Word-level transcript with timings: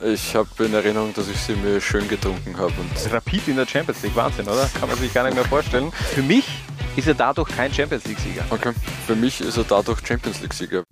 Ich 0.00 0.36
habe 0.36 0.48
in 0.64 0.72
Erinnerung, 0.74 1.12
dass 1.12 1.28
ich 1.28 1.38
sie 1.38 1.54
mir 1.56 1.80
schön 1.80 2.06
getrunken 2.06 2.56
habe. 2.56 2.72
Rapid 3.10 3.48
in 3.48 3.56
der 3.56 3.66
Champions 3.66 4.02
League, 4.02 4.14
Wahnsinn, 4.14 4.46
oder? 4.46 4.68
Kann 4.78 4.88
man 4.88 4.96
sich 4.96 5.12
gar 5.12 5.24
nicht 5.24 5.34
mehr 5.34 5.44
vorstellen. 5.44 5.90
Für 5.92 6.22
mich 6.22 6.46
ist 6.94 7.08
er 7.08 7.14
dadurch 7.14 7.48
kein 7.48 7.72
Champions 7.72 8.04
League-Sieger. 8.04 8.44
Okay, 8.50 8.72
für 9.06 9.16
mich 9.16 9.40
ist 9.40 9.56
er 9.56 9.64
dadurch 9.64 9.98
Champions 10.06 10.40
League-Sieger. 10.40 10.84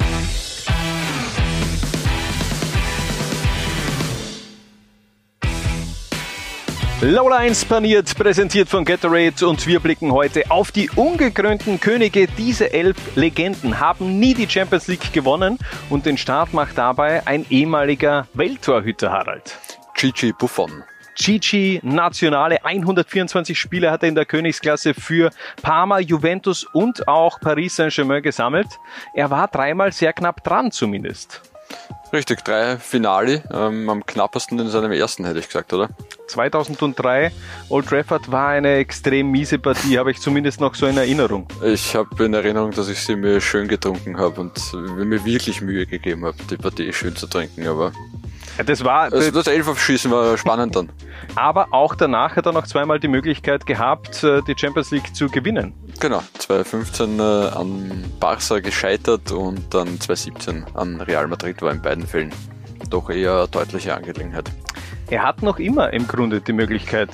Laula 7.03 7.37
1 7.37 7.67
paniert, 7.67 8.17
präsentiert 8.17 8.71
von 8.71 8.83
Gatorade 8.83 9.47
und 9.47 9.67
wir 9.67 9.81
blicken 9.81 10.13
heute 10.13 10.51
auf 10.51 10.73
die 10.73 10.89
ungekrönten 10.89 11.79
Könige. 11.79 12.27
Diese 12.27 12.73
elf 12.73 12.97
Legenden 13.17 13.79
haben 13.79 14.19
nie 14.19 14.33
die 14.33 14.49
Champions 14.49 14.89
League 14.89 15.13
gewonnen 15.13 15.59
und 15.91 16.07
den 16.07 16.17
Start 16.17 16.55
macht 16.55 16.79
dabei 16.79 17.27
ein 17.27 17.45
ehemaliger 17.51 18.27
Welttorhüter 18.33 19.13
Harald. 19.13 19.59
Gigi 19.95 20.33
Buffon. 20.33 20.85
Gigi 21.15 21.81
Nationale, 21.83 22.65
124 22.65 23.59
Spiele 23.59 23.91
hat 23.91 24.03
er 24.03 24.09
in 24.09 24.15
der 24.15 24.25
Königsklasse 24.25 24.95
für 24.95 25.31
Parma, 25.61 25.99
Juventus 25.99 26.65
und 26.65 27.07
auch 27.09 27.39
Paris 27.41 27.77
Saint-Germain 27.77 28.23
gesammelt. 28.23 28.69
Er 29.13 29.31
war 29.31 29.49
dreimal 29.49 29.93
sehr 29.93 30.15
knapp 30.15 30.43
dran 30.43 30.71
zumindest. 30.73 31.43
Richtig, 32.11 32.43
drei 32.43 32.79
Finale, 32.79 33.43
ähm, 33.53 33.91
am 33.91 34.07
knappesten 34.07 34.59
in 34.59 34.69
seinem 34.69 34.93
ersten, 34.93 35.27
hätte 35.27 35.41
ich 35.41 35.49
gesagt, 35.49 35.75
oder? 35.75 35.91
2003, 36.27 37.33
Old 37.69 37.87
Trafford 37.87 38.31
war 38.31 38.49
eine 38.49 38.77
extrem 38.77 39.31
miese 39.31 39.59
Partie, 39.59 39.99
habe 39.99 40.11
ich 40.11 40.21
zumindest 40.21 40.61
noch 40.61 40.75
so 40.75 40.87
in 40.87 40.97
Erinnerung. 40.97 41.47
Ich 41.63 41.95
habe 41.95 42.25
in 42.25 42.35
Erinnerung, 42.35 42.73
dass 42.73 42.89
ich 42.89 43.01
sie 43.01 43.17
mir 43.17 43.41
schön 43.41 43.69
getrunken 43.69 44.19
habe 44.19 44.41
und 44.41 44.75
mir 44.75 45.25
wirklich 45.25 45.61
Mühe 45.61 45.87
gegeben 45.87 46.25
habe, 46.25 46.37
die 46.51 46.57
Partie 46.57 46.93
schön 46.93 47.15
zu 47.17 47.27
trinken, 47.27 47.67
aber 47.67 47.93
das 48.65 48.83
war. 48.85 49.13
Also 49.13 49.31
das 49.31 49.47
Elferschießen 49.47 50.11
war 50.11 50.39
spannend 50.39 50.77
dann. 50.77 50.91
Aber 51.35 51.69
auch 51.73 51.95
danach 51.95 52.37
hat 52.37 52.47
er 52.47 52.53
noch 52.53 52.67
zweimal 52.67 52.99
die 52.99 53.09
Möglichkeit 53.09 53.67
gehabt, 53.67 54.25
äh, 54.25 54.41
die 54.43 54.55
Champions 54.57 54.91
League 54.91 55.15
zu 55.15 55.29
gewinnen. 55.29 55.75
Genau, 56.01 56.23
2015 56.39 57.19
äh, 57.19 57.23
an 57.23 58.05
Barca 58.19 58.61
gescheitert 58.61 59.33
und 59.33 59.75
dann 59.75 60.01
2017 60.01 60.65
an 60.75 61.01
Real 61.01 61.27
Madrid 61.29 61.61
war 61.61 61.73
in 61.73 61.83
beiden 61.83 62.07
Fällen 62.07 62.33
doch 62.89 63.11
eher 63.11 63.39
eine 63.39 63.49
deutliche 63.49 63.95
Angelegenheit. 63.95 64.51
Er 65.09 65.23
hat 65.23 65.43
noch 65.43 65.59
immer 65.59 65.93
im 65.93 66.07
Grunde 66.09 66.41
die 66.41 66.53
Möglichkeit, 66.53 67.11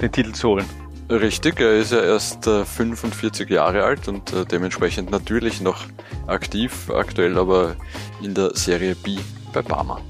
den 0.00 0.10
Titel 0.10 0.32
zu 0.32 0.48
holen. 0.48 0.66
Richtig, 1.08 1.60
er 1.60 1.74
ist 1.74 1.92
ja 1.92 2.02
erst 2.02 2.44
45 2.44 3.50
äh, 3.50 3.54
Jahre 3.54 3.84
alt 3.84 4.08
und 4.08 4.32
dementsprechend 4.50 5.10
natürlich 5.10 5.60
noch 5.60 5.84
aktiv, 6.26 6.90
aktuell 6.90 7.38
aber 7.38 7.76
in 8.22 8.34
der 8.34 8.56
Serie 8.56 8.94
B 8.94 9.18
bei 9.52 9.62
Parma 9.62 10.00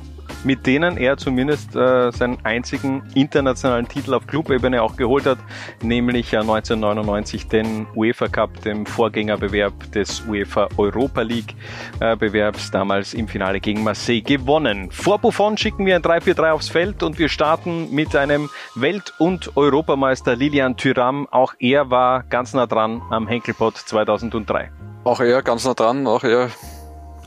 mit 0.44 0.66
denen 0.66 0.96
er 0.96 1.16
zumindest 1.16 1.76
äh, 1.76 2.10
seinen 2.12 2.44
einzigen 2.44 3.02
internationalen 3.14 3.88
Titel 3.88 4.14
auf 4.14 4.26
Clubebene 4.26 4.82
auch 4.82 4.96
geholt 4.96 5.26
hat, 5.26 5.38
nämlich 5.82 6.32
äh, 6.32 6.38
1999 6.38 7.48
den 7.48 7.86
UEFA 7.94 8.28
Cup, 8.28 8.60
dem 8.62 8.86
Vorgängerbewerb 8.86 9.92
des 9.92 10.22
UEFA 10.28 10.68
Europa 10.76 11.22
League 11.22 11.54
äh, 12.00 12.16
Bewerbs, 12.16 12.70
damals 12.70 13.14
im 13.14 13.28
Finale 13.28 13.60
gegen 13.60 13.82
Marseille 13.82 14.22
gewonnen. 14.22 14.90
Vor 14.90 15.18
Buffon 15.18 15.56
schicken 15.56 15.86
wir 15.86 15.96
ein 15.96 16.02
3-4-3 16.02 16.50
aufs 16.50 16.68
Feld 16.68 17.02
und 17.02 17.18
wir 17.18 17.28
starten 17.28 17.94
mit 17.94 18.16
einem 18.16 18.50
Welt- 18.74 19.14
und 19.18 19.56
Europameister 19.56 20.36
Lilian 20.36 20.76
Thuram. 20.76 21.28
Auch 21.30 21.54
er 21.58 21.90
war 21.90 22.24
ganz 22.24 22.54
nah 22.54 22.66
dran 22.66 23.02
am 23.10 23.26
Henkelpot 23.26 23.76
2003. 23.76 24.70
Auch 25.04 25.20
er 25.20 25.42
ganz 25.42 25.64
nah 25.64 25.74
dran, 25.74 26.06
auch 26.06 26.24
er 26.24 26.50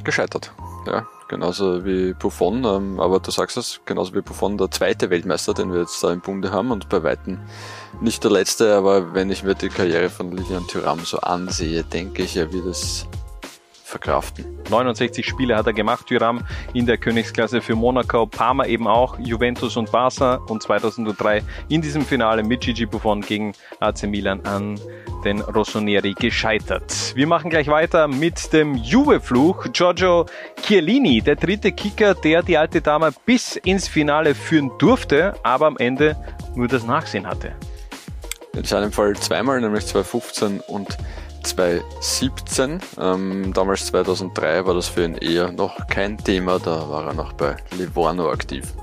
gescheitert. 0.04 0.54
Ja, 0.86 1.06
genauso 1.28 1.86
wie 1.86 2.14
Buffon, 2.14 2.64
ähm, 2.66 3.00
aber 3.00 3.20
du 3.20 3.32
sagst 3.32 3.58
es, 3.58 3.82
genauso 3.86 4.14
wie 4.14 4.22
Buffon 4.22 4.58
der 4.58 4.72
zweite 4.72 5.10
Weltmeister, 5.10 5.54
den 5.54 5.72
wir 5.72 5.82
jetzt 5.82 6.04
da 6.04 6.12
im 6.12 6.22
Bunde 6.22 6.52
haben 6.52 6.72
und 6.72 6.90
bei 6.90 7.04
Weitem 7.04 7.40
nicht 8.02 8.24
der 8.24 8.32
letzte, 8.32 8.76
aber 8.76 9.14
wenn 9.14 9.30
ich 9.30 9.44
mir 9.44 9.56
die 9.56 9.70
Karriere 9.70 10.10
von 10.10 10.32
Lilian 10.32 10.68
Thuram 10.68 11.00
so 11.00 11.20
ansehe, 11.20 11.84
denke 11.84 12.24
ich, 12.24 12.38
er 12.38 12.52
wird 12.52 12.66
es 12.66 13.08
verkraften. 13.96 14.46
69 14.70 15.26
Spiele 15.26 15.56
hat 15.56 15.68
er 15.68 15.74
gemacht, 15.74 16.08
Thuram 16.08 16.42
in 16.74 16.86
der 16.86 16.98
Königsklasse 16.98 17.62
für 17.62 17.76
Monaco, 17.76 18.26
Parma 18.26 18.66
eben 18.66 18.88
auch, 18.88 19.18
Juventus 19.20 19.78
und 19.78 19.90
Barca 19.90 20.36
und 20.50 20.62
2003 20.62 21.42
in 21.70 21.82
diesem 21.82 22.02
Finale 22.02 22.44
mit 22.44 22.62
Gigi 22.62 22.86
Buffon 22.86 23.22
gegen 23.22 23.54
AC 23.80 24.04
Milan 24.04 24.42
an 24.42 24.78
den 25.24 25.40
Rossoneri 25.40 26.14
gescheitert. 26.14 27.14
Wir 27.16 27.26
machen 27.26 27.50
gleich 27.50 27.68
weiter 27.68 28.10
mit 28.10 28.52
dem 28.52 28.76
Juve-Fluch. 28.76 29.68
Giorgio 29.72 30.26
Chiellini, 30.62 31.22
der 31.22 31.38
dritte 31.38 31.72
Kicker, 31.72 32.14
der 32.14 32.44
die 32.44 32.58
alte 32.58 32.82
Dame 32.82 33.14
bis 33.26 33.56
ins 33.56 33.88
Finale 33.88 34.36
führen 34.36 34.72
durfte, 34.78 35.36
aber 35.44 35.68
am 35.68 35.78
Ende 35.78 36.18
nur 36.54 36.68
das 36.68 36.86
Nachsehen 36.86 37.26
hatte. 37.26 37.54
In 38.54 38.66
seinem 38.66 38.92
Fall 38.92 39.16
zweimal, 39.16 39.62
nämlich 39.62 39.86
2015 39.86 40.60
und 40.60 40.98
2017. 41.46 42.80
Ähm, 43.00 43.54
damals 43.54 43.86
2003 43.88 44.66
war 44.66 44.74
das 44.74 44.88
für 44.88 45.06
ihn 45.06 45.16
eher 45.16 45.52
noch 45.52 45.88
kein 45.88 46.18
Thema, 46.18 46.60
da 46.60 46.90
war 46.90 47.08
er 47.08 47.14
noch 47.14 47.34
bei 47.34 47.56
Livorno 47.78 48.30
aktiv. 48.30 48.74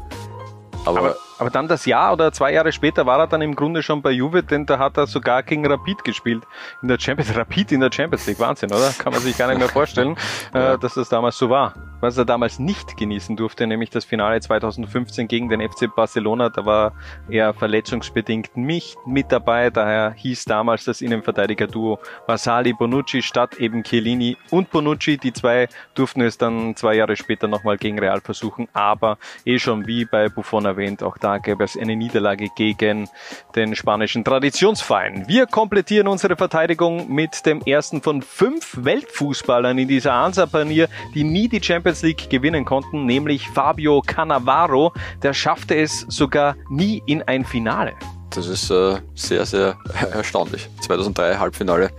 Aber, 0.85 0.99
aber, 0.99 1.17
aber, 1.39 1.51
dann 1.51 1.69
das 1.69 1.87
Jahr 1.87 2.13
oder 2.13 2.33
zwei 2.33 2.53
Jahre 2.53 2.73
später 2.73 3.07
war 3.07 3.19
er 3.21 3.27
dann 3.29 3.41
im 3.41 3.55
Grunde 3.55 3.83
schon 3.83 4.03
bei 4.03 4.11
Juve, 4.11 4.43
denn 4.43 4.67
da 4.67 4.79
hat 4.79 4.97
er 4.97 5.07
sogar 5.07 5.43
gegen 5.43 5.65
Rapid 5.67 6.03
gespielt. 6.03 6.43
In 6.83 6.89
der 6.89 6.99
Champions, 6.99 7.37
Rapid 7.37 7.73
in 7.73 7.81
der 7.81 7.93
Champions 7.93 8.27
League. 8.27 8.41
Wahnsinn, 8.41 8.73
oder? 8.73 8.93
Kann 8.99 9.13
man 9.13 9.23
sich 9.23 9.39
gar 9.39 9.49
nicht 9.49 9.59
mehr 9.59 9.69
vorstellen, 9.69 10.17
ja. 10.55 10.75
äh, 10.75 10.79
dass 10.79 10.95
das 10.95 11.09
damals 11.09 11.39
so 11.39 11.51
war. 11.51 11.92
Was 12.03 12.19
er 12.19 12.25
damals 12.25 12.59
nicht 12.59 12.97
genießen 12.97 13.37
durfte, 13.37 13.65
nämlich 13.65 13.89
das 13.89 14.05
Finale 14.05 14.41
2015 14.41 15.29
gegen 15.29 15.49
den 15.49 15.61
FC 15.61 15.89
Barcelona, 15.95 16.49
da 16.49 16.67
war 16.67 16.95
er 17.31 17.55
verletzungsbedingt 17.55 18.57
nicht 18.57 18.97
mit 19.07 19.31
dabei, 19.31 19.71
daher 19.71 20.11
hieß 20.11 20.47
damals 20.47 20.85
das 20.85 21.01
Innenverteidiger-Duo 21.01 22.01
Vasali 22.27 22.73
Bonucci 22.73 23.23
statt 23.23 23.55
eben 23.61 23.85
Chiellini 23.85 24.37
und 24.51 24.73
Bonucci. 24.73 25.17
Die 25.17 25.33
zwei 25.33 25.69
durften 25.95 26.23
es 26.23 26.39
dann 26.39 26.75
zwei 26.75 26.95
Jahre 26.97 27.15
später 27.15 27.47
nochmal 27.47 27.77
gegen 27.77 28.01
Real 28.01 28.21
versuchen, 28.21 28.67
aber 28.73 29.17
eh 29.45 29.61
schon 29.61 29.87
wie 29.87 30.05
bei 30.05 30.29
Buffon 30.29 30.65
erwähnt, 30.65 31.05
auch 31.05 31.19
da 31.19 31.39
gäbe 31.39 31.63
es 31.63 31.79
eine 31.79 31.95
Niederlage 31.95 32.49
gegen 32.57 33.09
den 33.55 33.77
spanischen 33.77 34.25
Traditionsverein. 34.25 35.29
Wir 35.29 35.47
komplettieren 35.47 36.09
unsere 36.09 36.35
Verteidigung 36.35 37.15
mit 37.15 37.47
dem 37.47 37.63
ersten 37.63 38.03
von 38.03 38.23
fünf 38.23 38.85
Weltfußballern 38.85 39.79
in 39.79 39.87
dieser 39.87 40.15
Ansa-Panier, 40.15 40.89
die 41.15 41.23
nie 41.23 41.47
die 41.47 41.63
Champions 41.63 41.92
League 42.01 42.31
gewinnen 42.31 42.65
konnten, 42.65 43.05
nämlich 43.05 43.51
Fabio 43.51 44.01
Cannavaro. 44.01 44.95
Der 45.23 45.35
schaffte 45.35 45.77
es 45.77 46.07
sogar 46.09 46.57
nie 46.71 47.03
in 47.05 47.21
ein 47.23 47.45
Finale. 47.45 47.93
Das 48.35 48.47
ist 48.47 48.71
äh, 48.71 48.97
sehr, 49.15 49.45
sehr 49.45 49.77
erstaunlich. 50.13 50.69
2003 50.81 51.37
Halbfinale 51.37 51.91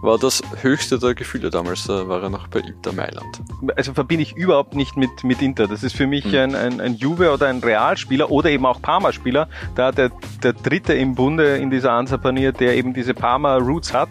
war 0.00 0.18
das 0.18 0.42
höchste 0.62 0.98
der 0.98 1.14
Gefühle 1.14 1.50
damals. 1.50 1.84
Da 1.84 2.08
war 2.08 2.22
er 2.22 2.30
noch 2.30 2.48
bei 2.48 2.60
Inter 2.60 2.92
Mailand. 2.92 3.42
Also 3.76 3.92
verbinde 3.92 4.22
ich 4.22 4.34
überhaupt 4.34 4.74
nicht 4.74 4.96
mit, 4.96 5.24
mit 5.24 5.42
Inter. 5.42 5.68
Das 5.68 5.82
ist 5.82 5.94
für 5.94 6.06
mich 6.06 6.24
mhm. 6.26 6.34
ein, 6.34 6.54
ein, 6.54 6.80
ein 6.80 6.94
Juve 6.94 7.32
oder 7.32 7.48
ein 7.48 7.58
Realspieler 7.58 8.30
oder 8.30 8.50
eben 8.50 8.64
auch 8.64 8.80
Parma-Spieler. 8.80 9.48
Da 9.74 9.92
der, 9.92 10.10
der 10.42 10.54
dritte 10.54 10.94
im 10.94 11.14
Bunde 11.14 11.56
in 11.56 11.70
dieser 11.70 11.92
Ansapanier, 11.92 12.52
der 12.52 12.76
eben 12.76 12.94
diese 12.94 13.12
Parma-Roots 13.12 13.92
hat. 13.92 14.08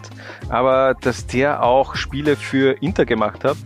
Aber 0.48 0.94
dass 1.00 1.26
der 1.26 1.62
auch 1.62 1.96
Spiele 1.96 2.36
für 2.36 2.82
Inter 2.82 3.04
gemacht 3.04 3.42
hat, 3.42 3.56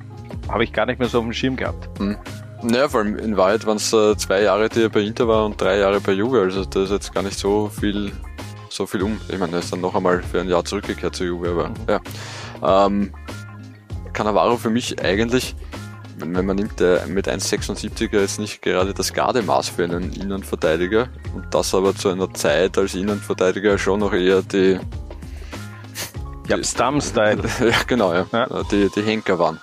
habe 0.48 0.64
ich 0.64 0.72
gar 0.72 0.86
nicht 0.86 0.98
mehr 0.98 1.09
so 1.09 1.19
auf 1.19 1.25
dem 1.25 1.32
Schirm 1.32 1.56
gehabt. 1.56 2.00
Mhm. 2.00 2.16
Naja, 2.62 2.88
vor 2.88 3.00
allem 3.00 3.16
in 3.16 3.36
Wahrheit 3.36 3.66
waren 3.66 3.76
es 3.76 3.92
äh, 3.92 4.16
zwei 4.16 4.42
Jahre, 4.42 4.69
die 4.69 4.82
er 4.82 4.88
bei 4.88 5.00
Inter 5.00 5.28
war 5.28 5.47
und 5.47 5.60
drei 5.60 5.78
Jahre 5.78 6.00
bei 6.00 6.12
Juve. 6.12 6.41
Also 6.41 6.64
da 6.64 6.82
ist 6.82 6.91
jetzt 6.91 7.14
gar 7.14 7.22
nicht 7.22 7.38
so 7.38 7.69
viel, 7.69 8.10
so 8.69 8.84
viel 8.86 9.03
um. 9.03 9.20
Ich 9.28 9.38
meine, 9.38 9.53
er 9.53 9.59
ist 9.60 9.72
dann 9.72 9.81
noch 9.81 9.94
einmal 9.94 10.22
für 10.22 10.41
ein 10.41 10.48
Jahr 10.48 10.64
zurückgekehrt 10.64 11.14
zu 11.14 11.25
Juve, 11.25 11.50
aber 11.50 11.69
mhm. 11.69 11.75
ja. 11.88 12.86
Ähm, 12.86 13.12
Cannavaro 14.12 14.56
für 14.56 14.70
mich 14.70 15.00
eigentlich, 15.00 15.54
wenn 16.16 16.44
man 16.44 16.56
nimmt, 16.56 16.80
der 16.80 17.06
mit 17.06 17.28
1,76er 17.28 18.19
ist 18.19 18.41
nicht 18.41 18.60
gerade 18.62 18.92
das 18.92 19.12
Gardemaß 19.12 19.69
für 19.69 19.84
einen 19.84 20.12
Innenverteidiger 20.12 21.09
und 21.36 21.54
das 21.54 21.72
aber 21.72 21.94
zu 21.94 22.09
einer 22.09 22.33
Zeit 22.34 22.77
als 22.77 22.97
Innenverteidiger 22.97 23.78
schon 23.78 24.01
noch 24.01 24.12
eher 24.12 24.42
die 24.42 24.80
ja, 26.48 26.65
Stam-Style. 26.65 27.42
ja, 27.60 27.83
genau, 27.86 28.12
ja. 28.12 28.27
ja. 28.33 28.62
Die, 28.72 28.89
die 28.94 29.03
Henker 29.03 29.39
waren. 29.39 29.60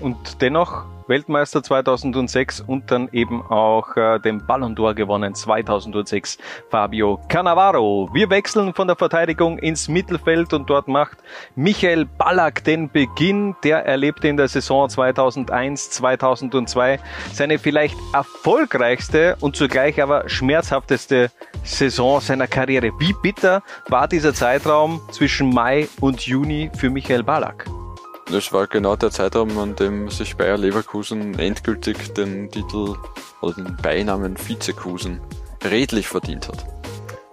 Und 0.00 0.42
dennoch 0.42 0.84
Weltmeister 1.08 1.62
2006 1.62 2.60
und 2.60 2.90
dann 2.90 3.08
eben 3.12 3.42
auch 3.42 3.96
äh, 3.96 4.18
den 4.18 4.44
Ballon 4.44 4.74
d'Or 4.74 4.94
gewonnen 4.94 5.32
2006 5.34 6.38
Fabio 6.70 7.20
Cannavaro. 7.28 8.08
Wir 8.12 8.28
wechseln 8.30 8.74
von 8.74 8.88
der 8.88 8.96
Verteidigung 8.96 9.58
ins 9.58 9.88
Mittelfeld 9.88 10.52
und 10.52 10.68
dort 10.68 10.88
macht 10.88 11.18
Michael 11.54 12.06
Ballack 12.06 12.64
den 12.64 12.90
Beginn. 12.90 13.54
Der 13.62 13.86
erlebte 13.86 14.26
in 14.28 14.36
der 14.36 14.48
Saison 14.48 14.88
2001-2002 14.88 16.98
seine 17.32 17.58
vielleicht 17.58 17.96
erfolgreichste 18.12 19.36
und 19.40 19.56
zugleich 19.56 20.02
aber 20.02 20.28
schmerzhafteste 20.28 21.30
Saison 21.62 22.20
seiner 22.20 22.48
Karriere. 22.48 22.90
Wie 22.98 23.14
bitter 23.22 23.62
war 23.88 24.08
dieser 24.08 24.34
Zeitraum 24.34 25.00
zwischen 25.12 25.50
Mai 25.50 25.88
und 26.00 26.22
Juni 26.22 26.70
für 26.76 26.90
Michael 26.90 27.22
Ballack? 27.22 27.75
Das 28.30 28.52
war 28.52 28.66
genau 28.66 28.96
der 28.96 29.12
Zeitraum, 29.12 29.56
an 29.56 29.76
dem 29.76 30.10
sich 30.10 30.36
Bayer 30.36 30.58
Leverkusen 30.58 31.38
endgültig 31.38 32.12
den 32.14 32.50
Titel 32.50 32.96
oder 33.40 33.54
den 33.54 33.76
Beinamen 33.76 34.36
Vizekusen 34.36 35.20
redlich 35.64 36.08
verdient 36.08 36.48
hat. 36.48 36.66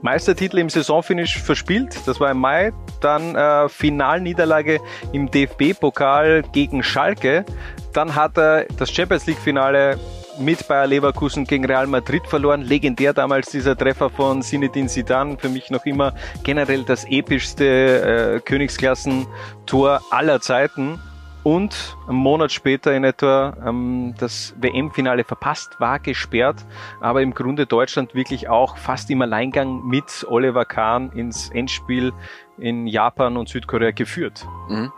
Meistertitel 0.01 0.59
im 0.59 0.69
Saisonfinish 0.69 1.41
verspielt, 1.41 1.97
das 2.05 2.19
war 2.19 2.29
im 2.29 2.37
Mai. 2.37 2.73
Dann 3.01 3.35
äh, 3.35 3.69
Finalniederlage 3.69 4.81
im 5.13 5.31
DFB-Pokal 5.31 6.43
gegen 6.51 6.83
Schalke. 6.83 7.45
Dann 7.93 8.13
hat 8.13 8.37
er 8.37 8.65
das 8.77 8.91
Champions 8.91 9.25
League-Finale 9.25 9.97
mit 10.39 10.67
Bayer 10.67 10.87
Leverkusen 10.87 11.45
gegen 11.45 11.65
Real 11.65 11.87
Madrid 11.87 12.25
verloren. 12.27 12.61
Legendär 12.61 13.13
damals 13.13 13.49
dieser 13.51 13.77
Treffer 13.77 14.09
von 14.09 14.41
Zinedine 14.41 14.87
Zidane. 14.87 15.37
Für 15.37 15.49
mich 15.49 15.69
noch 15.69 15.85
immer 15.85 16.13
generell 16.43 16.83
das 16.83 17.05
epischste 17.05 18.35
äh, 18.35 18.39
Königsklassentor 18.39 20.01
aller 20.11 20.41
Zeiten. 20.41 20.99
Und 21.43 21.97
einen 22.07 22.17
Monat 22.17 22.53
später 22.53 22.95
in 22.95 23.03
etwa 23.03 23.57
ähm, 23.65 24.15
das 24.17 24.53
WM-Finale 24.59 25.25
verpasst, 25.25 25.77
war 25.79 25.99
gesperrt, 25.99 26.65
aber 27.01 27.21
im 27.21 27.33
Grunde 27.33 27.65
Deutschland 27.65 28.15
wirklich 28.15 28.47
auch 28.47 28.77
fast 28.77 29.09
im 29.09 29.21
Alleingang 29.21 29.85
mit 29.85 30.25
Oliver 30.29 30.63
Kahn 30.63 31.11
ins 31.11 31.49
Endspiel 31.49 32.13
in 32.57 32.87
Japan 32.87 33.35
und 33.35 33.49
Südkorea 33.49 33.91
geführt. 33.91 34.45
Mhm. 34.69 34.93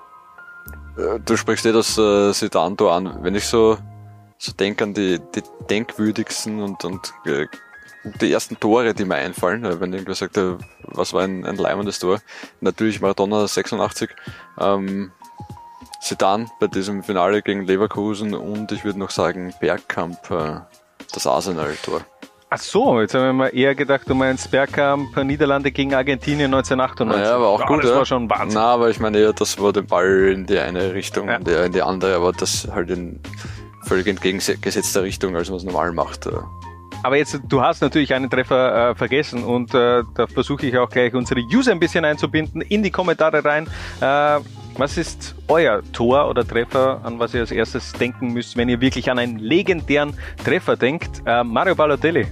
Äh, 0.97 1.19
du 1.19 1.35
sprichst 1.35 1.65
eh 1.65 1.71
das 1.71 1.97
äh, 1.97 2.31
Sidanto 2.31 2.91
an. 2.91 3.17
Wenn 3.21 3.33
ich 3.33 3.45
so, 3.45 3.77
so 4.37 4.51
denke 4.51 4.83
an 4.83 4.93
die, 4.93 5.19
die 5.33 5.43
denkwürdigsten 5.69 6.61
und, 6.61 6.83
und 6.83 7.13
äh, 7.25 7.47
die 8.21 8.31
ersten 8.31 8.59
Tore, 8.59 8.93
die 8.93 9.05
mir 9.05 9.15
einfallen, 9.15 9.63
wenn 9.79 9.93
irgendwer 9.93 10.15
sagt, 10.15 10.37
äh, 10.37 10.55
was 10.83 11.13
war 11.13 11.23
ein, 11.23 11.45
ein 11.45 11.55
leimendes 11.55 11.99
Tor, 11.99 12.19
natürlich 12.61 13.01
Maradona 13.01 13.47
86, 13.47 14.09
ähm, 14.59 15.11
Sedan 16.01 16.51
bei 16.59 16.67
diesem 16.67 17.03
Finale 17.03 17.41
gegen 17.41 17.65
Leverkusen 17.65 18.35
und 18.35 18.71
ich 18.71 18.85
würde 18.85 18.99
noch 18.99 19.09
sagen 19.09 19.53
Bergkamp, 19.59 20.29
äh, 20.29 20.59
das 21.11 21.25
Arsenal-Tor. 21.25 22.01
Ach 22.47 22.59
so, 22.59 23.01
jetzt 23.01 23.15
haben 23.15 23.23
wir 23.23 23.33
mal 23.33 23.47
eher 23.47 23.73
gedacht, 23.73 24.03
du 24.07 24.13
meinst 24.13 24.51
Bergkamp, 24.51 25.17
Niederlande 25.17 25.71
gegen 25.71 25.95
Argentinien 25.95 26.53
1998. 26.53 27.23
Naja, 27.23 27.35
aber 27.35 27.47
auch 27.47 27.59
ja, 27.59 27.65
gut. 27.65 27.83
Das 27.83 27.89
ja. 27.89 27.97
war 27.97 28.05
schon 28.05 28.29
Wahnsinn. 28.29 28.59
Na, 28.61 28.67
aber 28.67 28.89
ich 28.91 28.99
meine 28.99 29.17
eher, 29.17 29.33
das 29.33 29.59
war 29.59 29.73
der 29.73 29.81
Ball 29.81 30.29
in 30.31 30.45
die 30.45 30.59
eine 30.59 30.93
Richtung 30.93 31.27
ja. 31.27 31.37
und 31.37 31.47
der 31.47 31.65
in 31.65 31.71
die 31.71 31.81
andere, 31.81 32.15
aber 32.15 32.33
das 32.33 32.67
halt 32.71 32.91
in 32.91 33.19
völlig 33.85 34.07
entgegengesetzter 34.07 35.03
Richtung, 35.03 35.35
als 35.35 35.49
man 35.49 35.57
es 35.57 35.63
normal 35.63 35.91
macht. 35.93 36.27
Aber 37.03 37.17
jetzt, 37.17 37.39
du 37.47 37.61
hast 37.61 37.81
natürlich 37.81 38.13
einen 38.15 38.29
Treffer 38.31 38.89
äh, 38.89 38.95
vergessen 38.95 39.43
und 39.43 39.73
äh, 39.75 40.01
da 40.15 40.25
versuche 40.25 40.65
ich 40.65 40.77
auch 40.77 40.89
gleich 40.89 41.13
unsere 41.13 41.39
User 41.41 41.71
ein 41.71 41.79
bisschen 41.79 42.03
einzubinden 42.03 42.61
in 42.61 42.81
die 42.81 42.89
Kommentare 42.89 43.45
rein. 43.45 43.67
Äh, 44.01 44.39
was 44.77 44.97
ist 44.97 45.35
euer 45.47 45.83
Tor 45.93 46.27
oder 46.27 46.45
Treffer, 46.45 47.01
an 47.03 47.19
was 47.19 47.33
ihr 47.33 47.41
als 47.41 47.51
erstes 47.51 47.93
denken 47.93 48.33
müsst, 48.33 48.57
wenn 48.57 48.69
ihr 48.69 48.81
wirklich 48.81 49.09
an 49.11 49.19
einen 49.19 49.37
legendären 49.37 50.17
Treffer 50.43 50.75
denkt? 50.75 51.21
Äh, 51.25 51.43
Mario 51.43 51.75
Balotelli. 51.75 52.25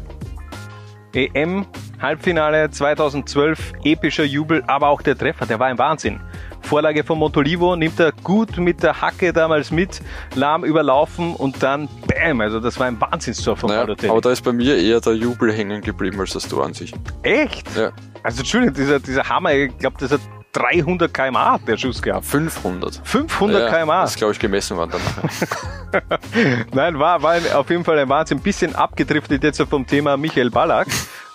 EM, 1.13 1.67
Halbfinale 2.03 2.69
2012, 2.69 3.71
epischer 3.85 4.25
Jubel, 4.25 4.61
aber 4.67 4.89
auch 4.89 5.01
der 5.01 5.17
Treffer, 5.17 5.45
der 5.45 5.57
war 5.57 5.67
ein 5.67 5.77
Wahnsinn. 5.77 6.19
Vorlage 6.59 7.01
von 7.05 7.17
Montolivo, 7.17 7.77
nimmt 7.77 7.97
er 7.97 8.11
gut 8.11 8.57
mit 8.57 8.83
der 8.83 9.01
Hacke 9.01 9.31
damals 9.31 9.71
mit, 9.71 10.01
lahm 10.35 10.65
überlaufen 10.65 11.33
und 11.33 11.63
dann 11.63 11.87
Bäm, 12.05 12.41
also 12.41 12.59
das 12.59 12.77
war 12.77 12.87
ein 12.87 12.99
Wahnsinnstor 12.99 13.55
von 13.55 13.69
naja. 13.69 13.95
Aber 14.09 14.19
da 14.19 14.31
ist 14.31 14.41
bei 14.43 14.51
mir 14.51 14.77
eher 14.77 14.99
der 14.99 15.13
Jubel 15.13 15.53
hängen 15.53 15.79
geblieben 15.79 16.19
als 16.19 16.33
das 16.33 16.45
Tor 16.45 16.65
an 16.65 16.73
sich. 16.73 16.93
Echt? 17.21 17.73
Ja. 17.77 17.91
Also 18.21 18.39
Entschuldigung, 18.39 18.75
dieser, 18.75 18.99
dieser 18.99 19.29
Hammer, 19.29 19.53
ich 19.53 19.77
glaube, 19.77 19.95
das 19.97 20.11
hat 20.11 20.21
300 20.51 21.13
km/h 21.13 21.59
der 21.59 21.77
Schuss 21.77 22.01
gehabt. 22.01 22.25
500. 22.25 22.99
500 23.01 23.61
ja, 23.61 23.69
km/h. 23.69 24.01
Das 24.01 24.11
ist, 24.11 24.17
glaube 24.17 24.33
ich, 24.33 24.39
gemessen 24.39 24.75
worden 24.75 24.91
danach. 24.91 26.09
Nein, 26.73 26.99
war, 26.99 27.23
war 27.23 27.37
auf 27.55 27.69
jeden 27.69 27.85
Fall 27.85 27.97
ein 27.97 28.09
Wahnsinn. 28.09 28.39
Ein 28.39 28.43
bisschen 28.43 28.75
abgedriftet 28.75 29.41
jetzt 29.41 29.61
vom 29.61 29.87
Thema 29.87 30.17
Michael 30.17 30.51
Ballack. 30.51 30.87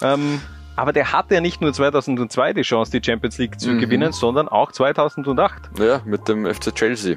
ähm, 0.02 0.40
aber 0.78 0.92
der 0.92 1.12
hatte 1.12 1.34
ja 1.34 1.40
nicht 1.40 1.60
nur 1.60 1.72
2002 1.72 2.52
die 2.52 2.62
Chance, 2.62 2.92
die 2.92 3.04
Champions 3.04 3.36
League 3.38 3.58
zu 3.58 3.70
mhm. 3.70 3.80
gewinnen, 3.80 4.12
sondern 4.12 4.48
auch 4.48 4.70
2008. 4.70 5.70
Ja, 5.78 6.00
mit 6.04 6.28
dem 6.28 6.46
FC 6.46 6.74
Chelsea. 6.74 7.16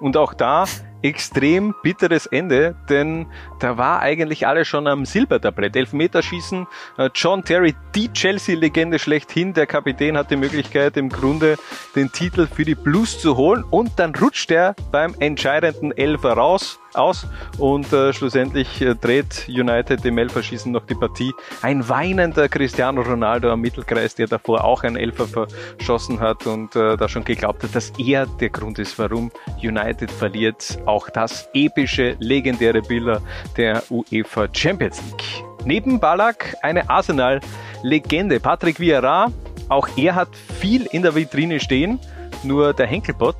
Und 0.00 0.16
auch 0.16 0.32
da 0.32 0.64
extrem 1.02 1.74
bitteres 1.82 2.26
Ende, 2.26 2.74
denn 2.88 3.26
da 3.60 3.76
war 3.76 4.00
eigentlich 4.00 4.46
alles 4.46 4.68
schon 4.68 4.86
am 4.86 5.04
Silbertablett. 5.04 5.76
Elfmeterschießen, 5.76 6.66
äh, 6.98 7.10
John 7.14 7.44
Terry, 7.44 7.74
die 7.94 8.12
Chelsea-Legende 8.12 8.98
schlechthin, 8.98 9.52
der 9.54 9.66
Kapitän 9.66 10.16
hat 10.16 10.30
die 10.30 10.36
Möglichkeit 10.36 10.96
im 10.96 11.08
Grunde 11.08 11.56
den 11.94 12.10
Titel 12.12 12.46
für 12.46 12.64
die 12.64 12.74
Blues 12.74 13.20
zu 13.20 13.36
holen. 13.36 13.64
Und 13.70 13.98
dann 13.98 14.14
rutscht 14.14 14.50
er 14.50 14.74
beim 14.90 15.14
entscheidenden 15.18 15.92
Elfer 15.92 16.32
raus 16.32 16.78
aus. 16.94 17.26
Und 17.58 17.92
äh, 17.92 18.12
schlussendlich 18.12 18.80
äh, 18.80 18.94
dreht 18.94 19.46
United 19.48 20.04
im 20.04 20.18
Elferschießen 20.18 20.70
noch 20.70 20.86
die 20.86 20.94
Partie. 20.94 21.32
Ein 21.62 21.88
weinender 21.88 22.48
Cristiano 22.48 23.02
Ronaldo 23.02 23.50
am 23.50 23.60
Mittelkreis, 23.60 24.14
der 24.14 24.26
davor 24.26 24.64
auch 24.64 24.82
ein 24.82 24.96
Elfer 24.96 25.26
verschossen 25.26 26.20
hat. 26.20 26.46
Und 26.46 26.76
äh, 26.76 26.96
da 26.96 27.08
schon 27.08 27.24
geglaubt 27.24 27.62
hat, 27.62 27.74
dass 27.74 27.92
er 27.98 28.26
der 28.26 28.50
Grund 28.50 28.78
ist, 28.78 28.98
warum 28.98 29.30
United 29.62 30.10
verliert 30.10 30.78
auch 30.92 31.08
das 31.08 31.48
epische, 31.54 32.16
legendäre 32.20 32.82
Bilder 32.82 33.22
der 33.56 33.82
UEFA 33.90 34.46
Champions 34.52 35.00
League. 35.02 35.44
Neben 35.64 35.98
Ballack 35.98 36.54
eine 36.60 36.90
Arsenal-Legende, 36.90 38.38
Patrick 38.40 38.78
Vieira. 38.78 39.32
Auch 39.68 39.88
er 39.96 40.14
hat 40.14 40.28
viel 40.36 40.84
in 40.92 41.02
der 41.02 41.14
Vitrine 41.14 41.60
stehen, 41.60 41.98
nur 42.42 42.74
der 42.74 42.86
Henkelbot 42.86 43.36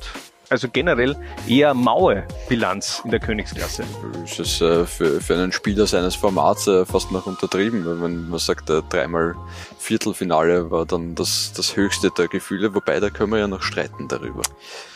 also 0.53 0.69
generell 0.69 1.17
eher 1.49 1.73
maue 1.73 2.25
Bilanz 2.49 3.01
in 3.05 3.11
der 3.11 3.21
Königsklasse. 3.21 3.85
Ist 4.25 4.39
es 4.39 4.61
äh, 4.61 4.85
für, 4.85 5.21
für 5.21 5.35
einen 5.35 5.51
Spieler 5.51 5.87
seines 5.87 6.15
Formats 6.15 6.67
äh, 6.67 6.85
fast 6.85 7.11
noch 7.11 7.27
untertrieben, 7.27 7.87
wenn 7.87 8.29
man 8.29 8.39
sagt, 8.39 8.69
äh, 8.69 8.83
dreimal 8.91 9.35
Viertelfinale 9.79 10.71
war 10.71 10.85
dann 10.85 11.15
das, 11.15 11.55
das 11.57 11.75
höchste 11.75 12.11
der 12.11 12.29
Gefühle, 12.29 12.75
wobei 12.75 13.01
da 13.01 13.09
können 13.09 13.33
wir 13.33 13.39
ja 13.39 13.49
noch 13.49 13.63
streiten 13.63 14.09
darüber. 14.09 14.43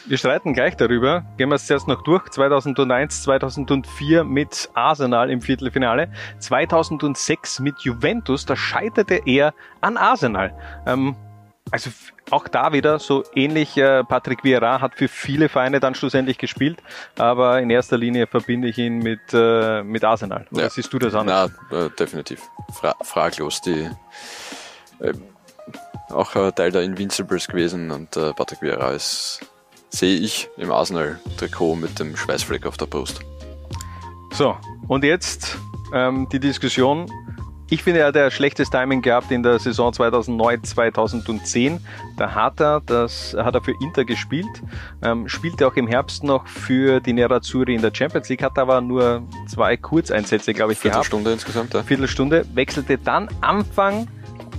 Wir 0.05 0.19
streiten 0.19 0.53
gleich 0.53 0.77
darüber. 0.77 1.25
Gehen 1.37 1.49
wir 1.49 1.57
es 1.57 1.67
zuerst 1.67 1.89
noch 1.89 2.03
durch. 2.03 2.29
2001, 2.29 3.23
2004 3.25 4.23
mit 4.23 4.71
Arsenal 4.75 5.31
im 5.31 5.41
Viertelfinale. 5.41 6.13
2006 6.39 7.59
mit 7.61 7.81
Juventus, 7.81 8.47
da 8.47 8.55
scheiterte 8.55 9.23
er 9.27 9.53
an 9.81 9.97
Arsenal. 9.97 10.55
Ähm, 10.87 11.17
also 11.71 11.91
auch 12.31 12.49
da 12.49 12.73
wieder 12.73 12.99
so 12.99 13.25
ähnlich, 13.35 13.77
äh, 13.77 14.05
Patrick 14.05 14.45
Vieira 14.45 14.81
hat 14.81 14.95
für 14.95 15.09
viele 15.09 15.49
Vereine 15.49 15.81
dann 15.81 15.95
schlussendlich 15.95 16.39
gespielt, 16.39 16.83
aber 17.19 17.61
in 17.61 17.71
erster 17.71 17.99
Linie 17.99 18.27
verbinde 18.27 18.69
ich 18.69 18.79
ihn 18.79 18.99
mit, 18.99 19.21
äh, 19.33 19.83
mit 19.83 20.05
Arsenal. 20.05 20.47
Oder 20.53 20.63
ja. 20.63 20.71
siehst 20.71 20.93
du 20.93 20.99
das 20.99 21.15
anders? 21.15 21.51
Na, 21.71 21.87
äh, 21.87 21.91
definitiv. 21.91 22.41
Fra 22.73 22.95
fraglos. 23.03 23.61
Die, 23.61 23.89
äh, 25.01 25.13
auch 26.11 26.33
Teil 26.53 26.71
der 26.71 26.83
Invincibles 26.83 27.49
gewesen 27.49 27.91
und 27.91 28.17
äh, 28.17 28.33
Patrick 28.33 28.63
Vieira 28.63 28.93
ist, 28.93 29.41
sehe 29.91 30.19
ich 30.19 30.49
im 30.57 30.71
Arsenal-Trikot 30.71 31.75
mit 31.75 31.99
dem 31.99 32.17
Schweißfleck 32.17 32.67
auf 32.67 32.77
der 32.77 32.87
Brust. 32.87 33.21
So, 34.33 34.57
und 34.89 35.03
jetzt 35.03 35.57
ähm, 35.93 36.29
die 36.31 36.39
Diskussion 36.39 37.11
ich 37.69 37.83
finde, 37.83 38.01
er 38.01 38.07
hat 38.07 38.17
ja 38.17 38.31
schlechtes 38.31 38.71
Timing 38.71 39.03
gehabt 39.03 39.31
in 39.31 39.43
der 39.43 39.59
Saison 39.59 39.93
2009, 39.93 40.63
2010. 40.63 41.81
Da 42.17 42.35
hat 42.35 42.61
er, 42.61 42.81
das 42.85 43.35
hat 43.37 43.55
er 43.55 43.61
für 43.61 43.75
Inter 43.81 44.05
gespielt, 44.05 44.47
ähm, 45.03 45.29
spielte 45.29 45.67
auch 45.67 45.75
im 45.75 45.89
Herbst 45.89 46.23
noch 46.23 46.47
für 46.47 47.01
die 47.01 47.13
Nerazzurri 47.13 47.75
in 47.75 47.83
der 47.83 47.93
Champions 47.93 48.29
League, 48.29 48.43
hat 48.43 48.59
aber 48.59 48.81
nur 48.81 49.23
zwei 49.49 49.77
Kurzeinsätze, 49.77 50.55
glaube 50.55 50.73
ich, 50.73 50.81
gehabt. 50.81 51.07
Viertelstunde 51.07 51.33
insgesamt, 51.33 51.75
ja. 51.75 51.83
Viertelstunde, 51.83 52.47
wechselte 52.55 52.99
dann 52.99 53.29
Anfang 53.41 54.07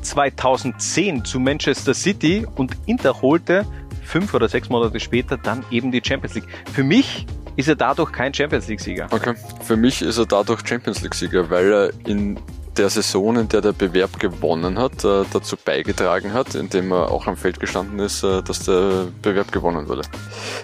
2010 0.01 1.23
zu 1.25 1.39
Manchester 1.39 1.93
City 1.93 2.45
und 2.55 2.75
Inter 2.85 3.21
holte 3.21 3.65
fünf 4.03 4.33
oder 4.33 4.47
sechs 4.47 4.69
Monate 4.69 4.99
später 4.99 5.37
dann 5.37 5.65
eben 5.71 5.91
die 5.91 6.01
Champions 6.03 6.35
League. 6.35 6.47
Für 6.73 6.83
mich 6.83 7.25
ist 7.57 7.67
er 7.67 7.75
dadurch 7.75 8.11
kein 8.11 8.33
Champions 8.33 8.67
League-Sieger. 8.67 9.07
Okay. 9.09 9.33
Für 9.63 9.75
mich 9.75 10.01
ist 10.01 10.17
er 10.17 10.25
dadurch 10.25 10.65
Champions 10.65 11.01
League-Sieger, 11.01 11.49
weil 11.49 11.71
er 11.71 11.91
in 12.05 12.39
der 12.77 12.89
Saison, 12.89 13.37
in 13.37 13.49
der 13.49 13.61
der 13.61 13.71
Bewerb 13.71 14.19
gewonnen 14.19 14.77
hat, 14.77 15.03
äh, 15.03 15.23
dazu 15.31 15.55
beigetragen 15.57 16.33
hat, 16.33 16.55
indem 16.55 16.91
er 16.91 17.11
auch 17.11 17.27
am 17.27 17.35
Feld 17.35 17.59
gestanden 17.59 17.99
ist, 17.99 18.23
äh, 18.23 18.41
dass 18.43 18.59
der 18.59 19.07
Bewerb 19.21 19.51
gewonnen 19.51 19.87
wurde. 19.87 20.03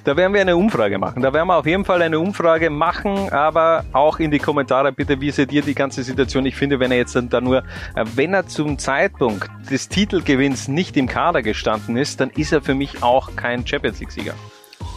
Da 0.04 0.16
werden 0.16 0.34
wir 0.34 0.42
eine 0.42 0.56
Umfrage 0.56 0.98
machen. 0.98 1.22
Da 1.22 1.34
werden 1.34 1.48
wir 1.48 1.58
auf 1.58 1.66
jeden 1.66 1.86
Fall 1.86 2.02
eine 2.02 2.20
Umfrage 2.20 2.70
machen, 2.70 3.30
aber 3.32 3.86
auch 3.94 4.20
in 4.20 4.32
die 4.32 4.40
Kommentare 4.40 4.92
bitte, 4.92 5.20
wie 5.22 5.32
seht 5.32 5.52
ihr 5.52 5.62
die 5.62 5.76
ganze 5.76 6.04
Situation? 6.04 6.46
Ich 6.46 6.56
finde, 6.56 6.80
wenn 6.80 6.92
er 6.92 6.98
jetzt 6.98 7.16
dann 7.16 7.30
da 7.30 7.42
nur, 7.42 7.60
äh, 7.96 8.06
wenn 8.16 8.34
er 8.34 8.48
zum 8.48 8.78
Zeitpunkt 8.78 9.50
des 9.70 9.90
Titelgewinns 9.90 10.68
nicht 10.68 10.98
im 10.98 11.08
Kader 11.08 11.42
gestanden 11.42 11.98
ist, 11.98 12.20
dann 12.20 12.30
ist 12.30 12.52
er 12.52 12.62
für 12.62 12.76
mich 12.76 13.02
auch 13.02 13.36
kein 13.36 13.66
Champions 13.66 14.00
League-Sieger. 14.00 14.34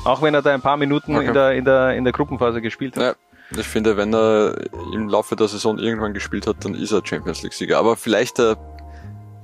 Auch 0.04 0.22
wenn 0.22 0.34
er 0.34 0.42
da 0.42 0.54
ein 0.54 0.60
paar 0.60 0.76
Minuten 0.76 1.16
okay. 1.16 1.26
in, 1.26 1.34
der, 1.34 1.52
in, 1.52 1.64
der, 1.64 1.96
in 1.96 2.04
der 2.04 2.12
Gruppenphase 2.12 2.60
gespielt 2.60 2.96
hat. 2.96 3.02
Ja. 3.02 3.14
Ich 3.50 3.66
finde, 3.66 3.96
wenn 3.96 4.14
er 4.14 4.56
im 4.92 5.08
Laufe 5.08 5.36
der 5.36 5.48
Saison 5.48 5.78
irgendwann 5.78 6.14
gespielt 6.14 6.46
hat, 6.46 6.64
dann 6.64 6.74
ist 6.74 6.92
er 6.92 7.02
Champions 7.04 7.42
League-Sieger. 7.42 7.78
Aber 7.78 7.96
vielleicht 7.96 8.38
äh, 8.38 8.56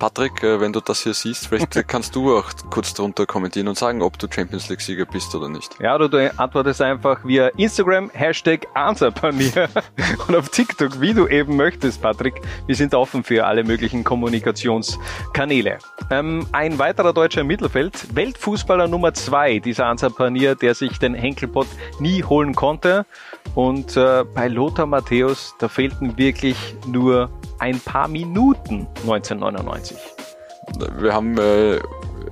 Patrick, 0.02 0.42
äh, 0.42 0.58
wenn 0.58 0.72
du 0.72 0.80
das 0.80 1.04
hier 1.04 1.14
siehst, 1.14 1.46
vielleicht 1.46 1.86
kannst 1.86 2.16
du 2.16 2.36
auch 2.36 2.46
kurz 2.70 2.92
drunter 2.92 3.24
kommentieren 3.24 3.68
und 3.68 3.78
sagen, 3.78 4.02
ob 4.02 4.18
du 4.18 4.26
Champions 4.28 4.68
League 4.68 4.80
Sieger 4.80 5.06
bist 5.06 5.32
oder 5.36 5.48
nicht. 5.48 5.78
Ja, 5.80 5.94
oder 5.94 6.08
du 6.08 6.40
antwortest 6.40 6.82
einfach 6.82 7.24
via 7.24 7.46
Instagram, 7.56 8.10
Hashtag 8.12 8.66
Answerpanier 8.74 9.68
und 10.26 10.34
auf 10.34 10.48
TikTok, 10.48 11.00
wie 11.00 11.14
du 11.14 11.28
eben 11.28 11.54
möchtest, 11.54 12.02
Patrick. 12.02 12.34
Wir 12.66 12.74
sind 12.74 12.96
offen 12.96 13.22
für 13.22 13.46
alle 13.46 13.62
möglichen 13.62 14.02
Kommunikationskanäle. 14.02 15.78
Ähm, 16.10 16.48
ein 16.50 16.80
weiterer 16.80 17.12
deutscher 17.12 17.44
Mittelfeld, 17.44 18.12
Weltfußballer 18.12 18.88
Nummer 18.88 19.14
zwei, 19.14 19.60
dieser 19.60 19.86
Answerpanier, 19.86 20.56
der 20.56 20.74
sich 20.74 20.98
den 20.98 21.14
Henkelpott 21.14 21.68
nie 22.00 22.24
holen 22.24 22.56
konnte. 22.56 23.06
Und 23.54 23.96
äh, 23.96 24.24
bei 24.34 24.48
Lothar 24.48 24.86
Matthäus, 24.86 25.54
da 25.58 25.68
fehlten 25.68 26.16
wirklich 26.16 26.56
nur 26.86 27.30
ein 27.58 27.78
paar 27.80 28.08
Minuten 28.08 28.86
1999. 29.02 29.96
Wir 30.98 31.12
haben 31.12 31.36
äh, 31.38 31.80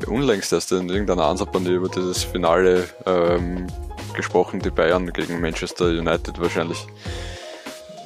unlängst 0.07 0.53
erst 0.53 0.73
in 0.73 0.89
irgendeiner 0.89 1.25
Ansatzbande 1.25 1.73
über 1.73 1.89
dieses 1.89 2.25
Finale 2.25 2.89
ähm, 3.07 3.67
gesprochen, 4.15 4.61
die 4.61 4.71
Bayern 4.71 5.13
gegen 5.13 5.41
Manchester 5.41 5.87
United 5.87 6.41
wahrscheinlich 6.41 6.87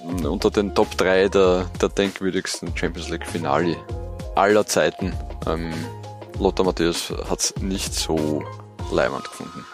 unter 0.04 0.50
den 0.50 0.74
Top 0.74 0.96
3 0.96 1.28
der, 1.28 1.66
der 1.80 1.88
denkwürdigsten 1.88 2.76
Champions 2.76 3.08
League 3.08 3.26
Finale 3.26 3.76
aller 4.34 4.66
Zeiten. 4.66 5.14
Ähm, 5.46 5.72
Lothar 6.38 6.66
Matthäus 6.66 7.12
hat 7.30 7.40
es 7.40 7.54
nicht 7.60 7.94
so 7.94 8.42
leimend 8.92 9.24
gefunden. 9.24 9.64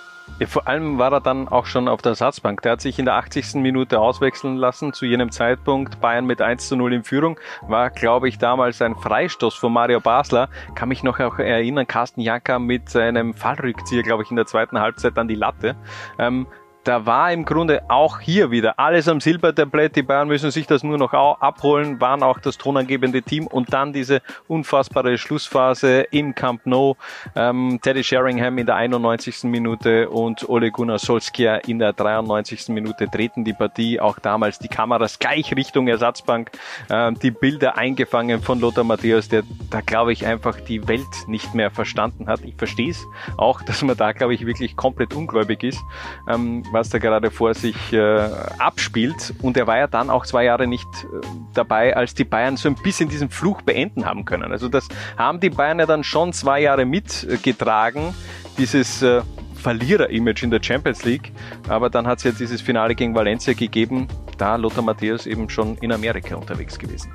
Ja, 0.40 0.46
vor 0.46 0.66
allem 0.66 0.96
war 0.96 1.12
er 1.12 1.20
dann 1.20 1.48
auch 1.48 1.66
schon 1.66 1.86
auf 1.86 2.00
der 2.00 2.10
Ersatzbank. 2.10 2.62
Der 2.62 2.72
hat 2.72 2.80
sich 2.80 2.98
in 2.98 3.04
der 3.04 3.16
80. 3.16 3.56
Minute 3.56 4.00
auswechseln 4.00 4.56
lassen. 4.56 4.94
Zu 4.94 5.04
jenem 5.04 5.30
Zeitpunkt 5.30 6.00
Bayern 6.00 6.24
mit 6.24 6.40
1 6.40 6.66
zu 6.66 6.76
0 6.76 6.94
in 6.94 7.04
Führung. 7.04 7.38
War, 7.68 7.90
glaube 7.90 8.26
ich, 8.26 8.38
damals 8.38 8.80
ein 8.80 8.96
Freistoß 8.96 9.54
von 9.54 9.70
Mario 9.70 10.00
Basler. 10.00 10.48
Kann 10.74 10.88
mich 10.88 11.02
noch 11.02 11.20
auch 11.20 11.38
erinnern, 11.38 11.86
Carsten 11.86 12.22
Janka 12.22 12.58
mit 12.58 12.88
seinem 12.88 13.34
Fallrückzieher, 13.34 14.02
glaube 14.02 14.22
ich, 14.22 14.30
in 14.30 14.36
der 14.36 14.46
zweiten 14.46 14.80
Halbzeit 14.80 15.18
an 15.18 15.28
die 15.28 15.34
Latte. 15.34 15.76
Ähm, 16.18 16.46
da 16.84 17.04
war 17.04 17.32
im 17.32 17.44
Grunde 17.44 17.82
auch 17.88 18.20
hier 18.20 18.50
wieder 18.50 18.78
alles 18.78 19.06
am 19.06 19.20
Silbertablett. 19.20 19.96
Die 19.96 20.02
Bayern 20.02 20.28
müssen 20.28 20.50
sich 20.50 20.66
das 20.66 20.82
nur 20.82 20.96
noch 20.96 21.12
abholen, 21.12 22.00
waren 22.00 22.22
auch 22.22 22.38
das 22.38 22.56
tonangebende 22.56 23.22
Team 23.22 23.46
und 23.46 23.72
dann 23.72 23.92
diese 23.92 24.22
unfassbare 24.48 25.18
Schlussphase 25.18 26.02
im 26.10 26.34
Camp 26.34 26.64
Nou. 26.64 26.96
Ähm, 27.36 27.80
Teddy 27.82 28.02
Sheringham 28.02 28.56
in 28.56 28.66
der 28.66 28.76
91. 28.76 29.44
Minute 29.44 30.08
und 30.08 30.48
Ole 30.48 30.70
Gunnar 30.70 30.98
Solskjaer 30.98 31.68
in 31.68 31.78
der 31.78 31.92
93. 31.92 32.68
Minute 32.68 33.10
treten 33.10 33.44
die 33.44 33.52
Partie. 33.52 34.00
Auch 34.00 34.18
damals 34.18 34.58
die 34.58 34.68
Kameras 34.68 35.18
gleich 35.18 35.54
Richtung 35.54 35.86
Ersatzbank. 35.86 36.50
Ähm, 36.88 37.18
die 37.18 37.30
Bilder 37.30 37.76
eingefangen 37.76 38.40
von 38.40 38.58
Lothar 38.58 38.84
Matthäus, 38.84 39.28
der 39.28 39.42
da 39.68 39.82
glaube 39.82 40.12
ich 40.12 40.26
einfach 40.26 40.58
die 40.60 40.88
Welt 40.88 41.06
nicht 41.26 41.54
mehr 41.54 41.70
verstanden 41.70 42.26
hat. 42.26 42.40
Ich 42.42 42.56
verstehe 42.56 42.90
es 42.90 43.04
auch, 43.36 43.60
dass 43.66 43.82
man 43.82 43.96
da 43.98 44.12
glaube 44.12 44.32
ich 44.32 44.46
wirklich 44.46 44.76
komplett 44.76 45.14
ungläubig 45.14 45.62
ist. 45.62 45.80
Ähm, 46.26 46.64
was 46.72 46.88
da 46.90 46.98
gerade 46.98 47.30
vor 47.30 47.54
sich 47.54 47.92
äh, 47.92 48.28
abspielt. 48.58 49.34
Und 49.42 49.56
er 49.56 49.66
war 49.66 49.78
ja 49.78 49.86
dann 49.86 50.10
auch 50.10 50.26
zwei 50.26 50.44
Jahre 50.44 50.66
nicht 50.66 50.88
äh, 51.04 51.26
dabei, 51.54 51.96
als 51.96 52.14
die 52.14 52.24
Bayern 52.24 52.56
so 52.56 52.68
ein 52.68 52.76
bisschen 52.76 53.08
diesen 53.08 53.30
Fluch 53.30 53.62
beenden 53.62 54.04
haben 54.04 54.24
können. 54.24 54.52
Also 54.52 54.68
das 54.68 54.88
haben 55.16 55.40
die 55.40 55.50
Bayern 55.50 55.78
ja 55.78 55.86
dann 55.86 56.04
schon 56.04 56.32
zwei 56.32 56.60
Jahre 56.60 56.84
mitgetragen, 56.84 58.14
dieses 58.58 59.02
äh, 59.02 59.22
Verlierer-Image 59.54 60.42
in 60.42 60.50
der 60.50 60.62
Champions 60.62 61.04
League. 61.04 61.32
Aber 61.68 61.90
dann 61.90 62.06
hat 62.06 62.18
es 62.18 62.24
ja 62.24 62.32
dieses 62.32 62.60
Finale 62.60 62.94
gegen 62.94 63.14
Valencia 63.14 63.52
gegeben, 63.52 64.08
da 64.38 64.56
Lothar 64.56 64.82
Matthäus 64.82 65.26
eben 65.26 65.48
schon 65.50 65.76
in 65.78 65.92
Amerika 65.92 66.34
unterwegs 66.36 66.78
gewesen. 66.78 67.12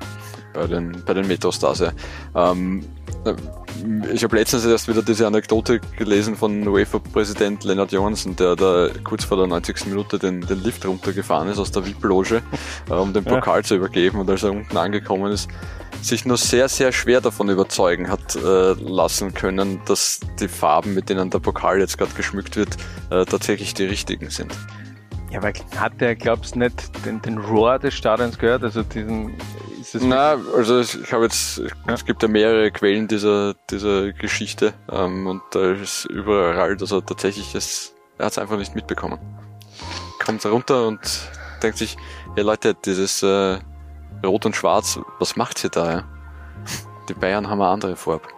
Bei 0.56 0.66
den, 0.66 1.02
bei 1.04 1.14
den 1.14 1.26
Metastars, 1.26 1.80
ja. 1.80 1.92
Ähm, 2.34 2.84
ich 4.12 4.24
habe 4.24 4.36
letztens 4.36 4.64
erst 4.64 4.88
wieder 4.88 5.02
diese 5.02 5.26
Anekdote 5.26 5.80
gelesen 5.98 6.36
von 6.36 6.66
UEFA-Präsident 6.66 7.64
Leonard 7.64 7.92
Johansson, 7.92 8.34
der 8.36 8.56
da 8.56 8.88
kurz 9.04 9.24
vor 9.24 9.36
der 9.36 9.46
90. 9.46 9.86
Minute 9.86 10.18
den, 10.18 10.40
den 10.40 10.62
Lift 10.62 10.86
runtergefahren 10.86 11.48
ist 11.48 11.58
aus 11.58 11.70
der 11.72 11.84
VIP-Loge, 11.84 12.42
äh, 12.88 12.92
um 12.94 13.12
den 13.12 13.24
Pokal 13.24 13.58
ja. 13.58 13.62
zu 13.64 13.76
übergeben 13.76 14.20
und 14.20 14.30
als 14.30 14.42
er 14.42 14.52
unten 14.52 14.76
angekommen 14.76 15.32
ist, 15.32 15.48
sich 16.00 16.24
nur 16.24 16.36
sehr, 16.36 16.68
sehr 16.68 16.92
schwer 16.92 17.20
davon 17.20 17.48
überzeugen 17.48 18.08
hat 18.08 18.36
äh, 18.36 18.72
lassen 18.72 19.34
können, 19.34 19.80
dass 19.86 20.20
die 20.40 20.48
Farben, 20.48 20.94
mit 20.94 21.08
denen 21.08 21.30
der 21.30 21.38
Pokal 21.38 21.78
jetzt 21.78 21.98
gerade 21.98 22.12
geschmückt 22.14 22.56
wird, 22.56 22.76
äh, 23.10 23.24
tatsächlich 23.24 23.74
die 23.74 23.84
richtigen 23.84 24.30
sind. 24.30 24.56
Ja, 25.30 25.42
weil 25.42 25.52
hat 25.76 26.00
der, 26.00 26.14
glaubst 26.14 26.54
du, 26.54 26.60
nicht 26.60 27.04
den, 27.04 27.20
den 27.20 27.38
Rohr 27.38 27.78
des 27.78 27.94
Stadions 27.94 28.38
gehört? 28.38 28.62
Also 28.62 28.82
diesen 28.82 29.34
ist 29.86 29.94
das 29.94 30.02
Na, 30.02 30.36
also 30.54 30.80
ich 30.80 31.12
habe 31.12 31.24
jetzt, 31.24 31.58
ja. 31.58 31.94
es 31.94 32.04
gibt 32.04 32.22
ja 32.22 32.28
mehrere 32.28 32.70
Quellen 32.70 33.08
dieser, 33.08 33.54
dieser 33.70 34.12
Geschichte 34.12 34.74
ähm, 34.90 35.26
und 35.26 35.42
da 35.52 35.72
ist 35.72 36.06
überall, 36.06 36.76
dass 36.76 36.92
er 36.92 37.04
tatsächlich 37.04 37.54
es, 37.54 37.94
er 38.18 38.26
hat 38.26 38.32
es 38.32 38.38
einfach 38.38 38.58
nicht 38.58 38.74
mitbekommen. 38.74 39.18
Kommt 40.24 40.44
runter 40.44 40.86
und 40.86 41.00
denkt 41.62 41.78
sich, 41.78 41.96
ja 42.36 42.42
Leute, 42.42 42.74
dieses 42.74 43.22
äh, 43.22 43.58
Rot 44.24 44.46
und 44.46 44.56
Schwarz, 44.56 44.98
was 45.18 45.36
macht 45.36 45.62
ihr 45.62 45.70
da? 45.70 45.92
Ja? 45.92 46.04
Die 47.08 47.14
Bayern 47.14 47.48
haben 47.48 47.60
eine 47.60 47.70
andere 47.70 47.96
Farbe. 47.96 48.28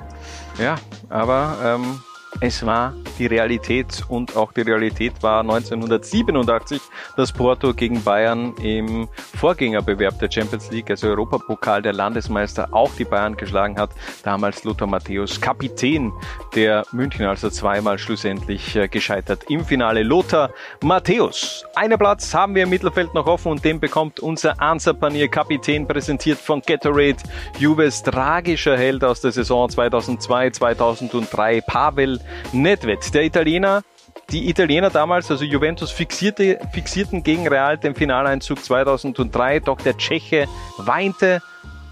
Ja, 0.59 0.77
aber 1.09 1.57
ähm, 1.63 2.03
es 2.41 2.65
war 2.65 2.95
die 3.19 3.27
Realität 3.27 4.05
und 4.09 4.37
auch 4.37 4.53
die 4.53 4.61
Realität 4.61 5.15
war 5.23 5.41
1987, 5.41 6.81
dass 7.17 7.33
Porto 7.33 7.75
gegen 7.75 8.03
Bayern 8.05 8.55
im 8.63 9.09
Vorgängerbewerb 9.35 10.19
der 10.21 10.31
Champions 10.31 10.71
League, 10.71 10.89
also 10.91 11.09
Europapokal 11.09 11.83
der 11.83 11.95
Landesmeister, 11.95 12.69
auch 12.71 12.91
die 12.97 13.05
Bayern 13.05 13.37
geschlagen 13.37 13.77
hat. 13.79 13.91
Damals 14.23 14.63
Lothar 14.63 14.87
Matthäus, 14.87 15.41
Kapitän 15.41 16.13
der 16.55 16.85
München, 16.93 17.27
also 17.27 17.51
zweimal 17.51 17.99
schlussendlich 17.99 18.77
äh, 18.77 18.87
gescheitert 18.87 19.45
im 19.49 19.65
Finale. 19.65 20.03
Lothar 20.05 20.51
Matthäus. 20.83 21.65
Einen 21.75 21.99
Platz 21.99 22.33
haben 22.35 22.55
wir 22.55 22.63
im 22.65 22.71
Mittelfeld 22.71 23.15
noch 23.15 23.27
offen 23.27 23.53
und 23.53 23.65
den 23.65 23.81
bekommt 23.81 24.21
unser 24.21 24.61
Ansapanier 24.61 25.29
Kapitän, 25.29 25.89
präsentiert 25.89 26.39
von 26.39 26.63
Gatorade. 26.63 27.17
Juves 27.59 28.03
tragischer 28.03 28.77
Held 28.77 29.03
aus 29.03 29.21
der 29.21 29.33
Saison 29.33 29.69
2002, 29.69 30.51
2003, 30.51 31.61
Pavel 31.63 32.18
Nedved, 32.53 33.15
der 33.15 33.25
Italiener, 33.25 33.83
die 34.31 34.49
Italiener 34.51 34.91
damals, 34.91 35.31
also 35.31 35.45
Juventus, 35.45 35.91
fixierte, 35.91 36.59
fixierten 36.73 37.23
gegen 37.23 37.49
Real 37.49 37.79
den 37.79 37.95
Finaleinzug 37.95 38.63
2003, 38.63 39.61
doch 39.61 39.79
der 39.79 39.97
Tscheche 39.97 40.47
weinte 40.77 41.41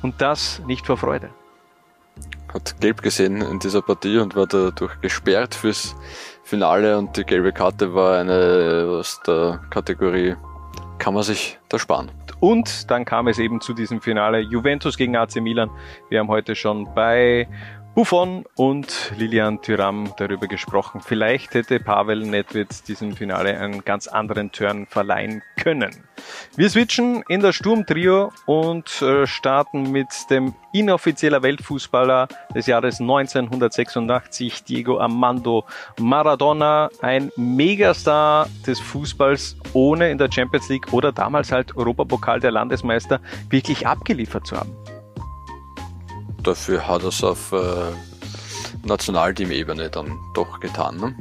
und 0.02 0.20
das 0.20 0.60
nicht 0.66 0.86
vor 0.86 0.96
Freude. 0.96 1.30
Hat 2.52 2.80
gelb 2.80 3.02
gesehen 3.02 3.42
in 3.42 3.58
dieser 3.58 3.82
Partie 3.82 4.18
und 4.18 4.36
war 4.36 4.46
dadurch 4.46 5.00
gesperrt 5.00 5.54
fürs 5.54 5.94
Finale 6.44 6.96
und 6.96 7.16
die 7.16 7.24
gelbe 7.24 7.52
Karte 7.52 7.94
war 7.94 8.18
eine 8.18 8.86
aus 8.98 9.20
der 9.26 9.60
Kategorie 9.70 10.36
kann 10.98 11.14
man 11.14 11.22
sich 11.22 11.58
da 11.68 11.78
sparen. 11.78 12.10
Und 12.40 12.90
dann 12.90 13.04
kam 13.04 13.28
es 13.28 13.38
eben 13.38 13.60
zu 13.60 13.72
diesem 13.72 14.00
Finale 14.00 14.40
Juventus 14.40 14.96
gegen 14.96 15.16
AC 15.16 15.36
Milan. 15.36 15.70
Wir 16.10 16.20
haben 16.20 16.28
heute 16.28 16.54
schon 16.54 16.92
bei 16.94 17.48
Buffon 17.96 18.44
und 18.56 19.14
Lilian 19.16 19.62
Thuram 19.62 20.12
darüber 20.18 20.48
gesprochen. 20.48 21.00
Vielleicht 21.00 21.54
hätte 21.54 21.80
Pavel 21.80 22.26
Nedved 22.26 22.86
diesem 22.88 23.16
Finale 23.16 23.58
einen 23.58 23.86
ganz 23.86 24.06
anderen 24.06 24.52
Turn 24.52 24.84
verleihen 24.84 25.42
können. 25.56 26.04
Wir 26.56 26.68
switchen 26.68 27.24
in 27.30 27.40
das 27.40 27.54
Sturmtrio 27.54 28.32
und 28.44 29.00
äh, 29.00 29.26
starten 29.26 29.92
mit 29.92 30.08
dem 30.28 30.52
inoffizieller 30.74 31.42
Weltfußballer 31.42 32.28
des 32.54 32.66
Jahres 32.66 33.00
1986, 33.00 34.64
Diego 34.64 35.00
Armando 35.00 35.64
Maradona, 35.98 36.90
ein 37.00 37.32
Megastar 37.36 38.46
des 38.66 38.78
Fußballs, 38.78 39.56
ohne 39.72 40.10
in 40.10 40.18
der 40.18 40.30
Champions 40.30 40.68
League 40.68 40.92
oder 40.92 41.12
damals 41.12 41.50
halt 41.50 41.74
Europapokal 41.74 42.40
der 42.40 42.50
Landesmeister 42.50 43.22
wirklich 43.48 43.86
abgeliefert 43.86 44.46
zu 44.46 44.58
haben 44.58 44.76
dafür 46.46 46.86
hat 46.86 47.02
er 47.02 47.08
es 47.08 47.24
auf 47.24 47.52
äh, 47.52 47.92
Nationalteam-Ebene 48.86 49.90
dann 49.90 50.18
doch 50.34 50.60
getan. 50.60 50.96
Ne? 50.96 51.14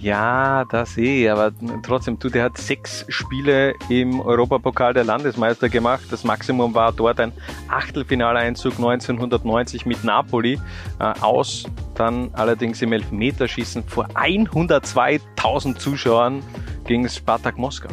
Ja, 0.00 0.64
das 0.64 0.96
eh, 0.96 1.28
aber 1.28 1.52
trotzdem, 1.82 2.18
du, 2.18 2.30
der 2.30 2.44
hat 2.44 2.56
sechs 2.56 3.04
Spiele 3.08 3.74
im 3.90 4.20
Europapokal 4.20 4.94
der 4.94 5.04
Landesmeister 5.04 5.68
gemacht. 5.68 6.04
Das 6.10 6.24
Maximum 6.24 6.72
war 6.74 6.92
dort 6.92 7.20
ein 7.20 7.32
Achtelfinaleinzug 7.68 8.74
1990 8.78 9.84
mit 9.84 10.02
Napoli 10.02 10.58
äh, 10.98 11.04
aus. 11.20 11.64
Dann 11.94 12.30
allerdings 12.32 12.80
im 12.80 12.94
Elfmeterschießen 12.94 13.84
vor 13.84 14.06
102.000 14.14 15.76
Zuschauern 15.76 16.42
gegen 16.86 17.06
Spartak 17.06 17.58
Moskau. 17.58 17.90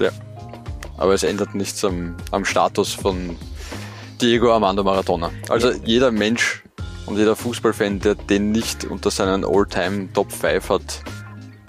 Ja, 0.00 0.10
aber 0.96 1.14
es 1.14 1.22
ändert 1.22 1.54
nichts 1.54 1.84
am, 1.84 2.16
am 2.32 2.44
Status 2.44 2.92
von 2.92 3.36
Diego 4.24 4.54
Armando 4.54 4.82
Maradona. 4.82 5.30
Also 5.50 5.70
jeder 5.84 6.10
Mensch 6.10 6.64
und 7.04 7.18
jeder 7.18 7.36
Fußballfan, 7.36 8.00
der 8.00 8.14
den 8.14 8.52
nicht 8.52 8.86
unter 8.86 9.10
seinen 9.10 9.44
All-Time 9.44 10.08
Top 10.14 10.32
5 10.32 10.70
hat, 10.70 11.02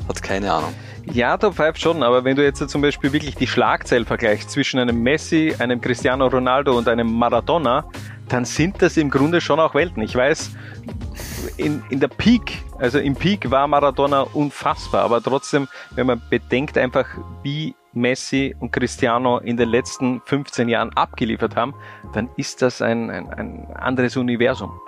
hat 0.08 0.24
keine 0.24 0.54
Ahnung. 0.54 0.74
Ja, 1.12 1.36
Top 1.36 1.56
5 1.56 1.78
schon, 1.78 2.02
aber 2.02 2.24
wenn 2.24 2.38
du 2.38 2.44
jetzt 2.46 2.68
zum 2.70 2.82
Beispiel 2.82 3.12
wirklich 3.12 3.36
die 3.36 3.46
Schlagzeil 3.46 4.06
vergleichst 4.06 4.52
zwischen 4.52 4.80
einem 4.80 5.04
Messi, 5.04 5.54
einem 5.60 5.82
Cristiano 5.82 6.28
Ronaldo 6.28 6.78
und 6.78 6.88
einem 6.88 7.12
Maradona, 7.12 7.90
dann 8.30 8.46
sind 8.46 8.82
das 8.82 8.96
im 8.96 9.10
Grunde 9.10 9.42
schon 9.42 9.60
auch 9.60 9.76
Welten. 9.76 10.02
Ich 10.02 10.16
weiß, 10.16 10.52
in, 11.58 11.84
in 11.90 12.00
der 12.00 12.08
Peak, 12.08 12.64
also 12.80 13.00
im 13.00 13.16
Peak 13.16 13.52
war 13.52 13.68
Maradona 13.68 14.22
unfassbar, 14.22 15.04
aber 15.04 15.22
trotzdem, 15.22 15.68
wenn 15.92 16.08
man 16.08 16.22
bedenkt 16.30 16.78
einfach, 16.78 17.06
wie 17.44 17.76
Messi 17.96 18.56
und 18.60 18.72
Cristiano 18.72 19.40
in 19.40 19.58
den 19.58 19.70
letzten 19.70 20.22
15 20.26 20.70
Jahren 20.70 20.92
abgeliefert 20.96 21.56
haben, 21.56 21.74
dann 22.14 22.30
ist 22.38 22.62
das 22.62 22.82
ein, 22.82 23.10
ein, 23.10 23.30
ein 23.34 23.68
anderes 23.76 24.18
Universum. 24.18 24.80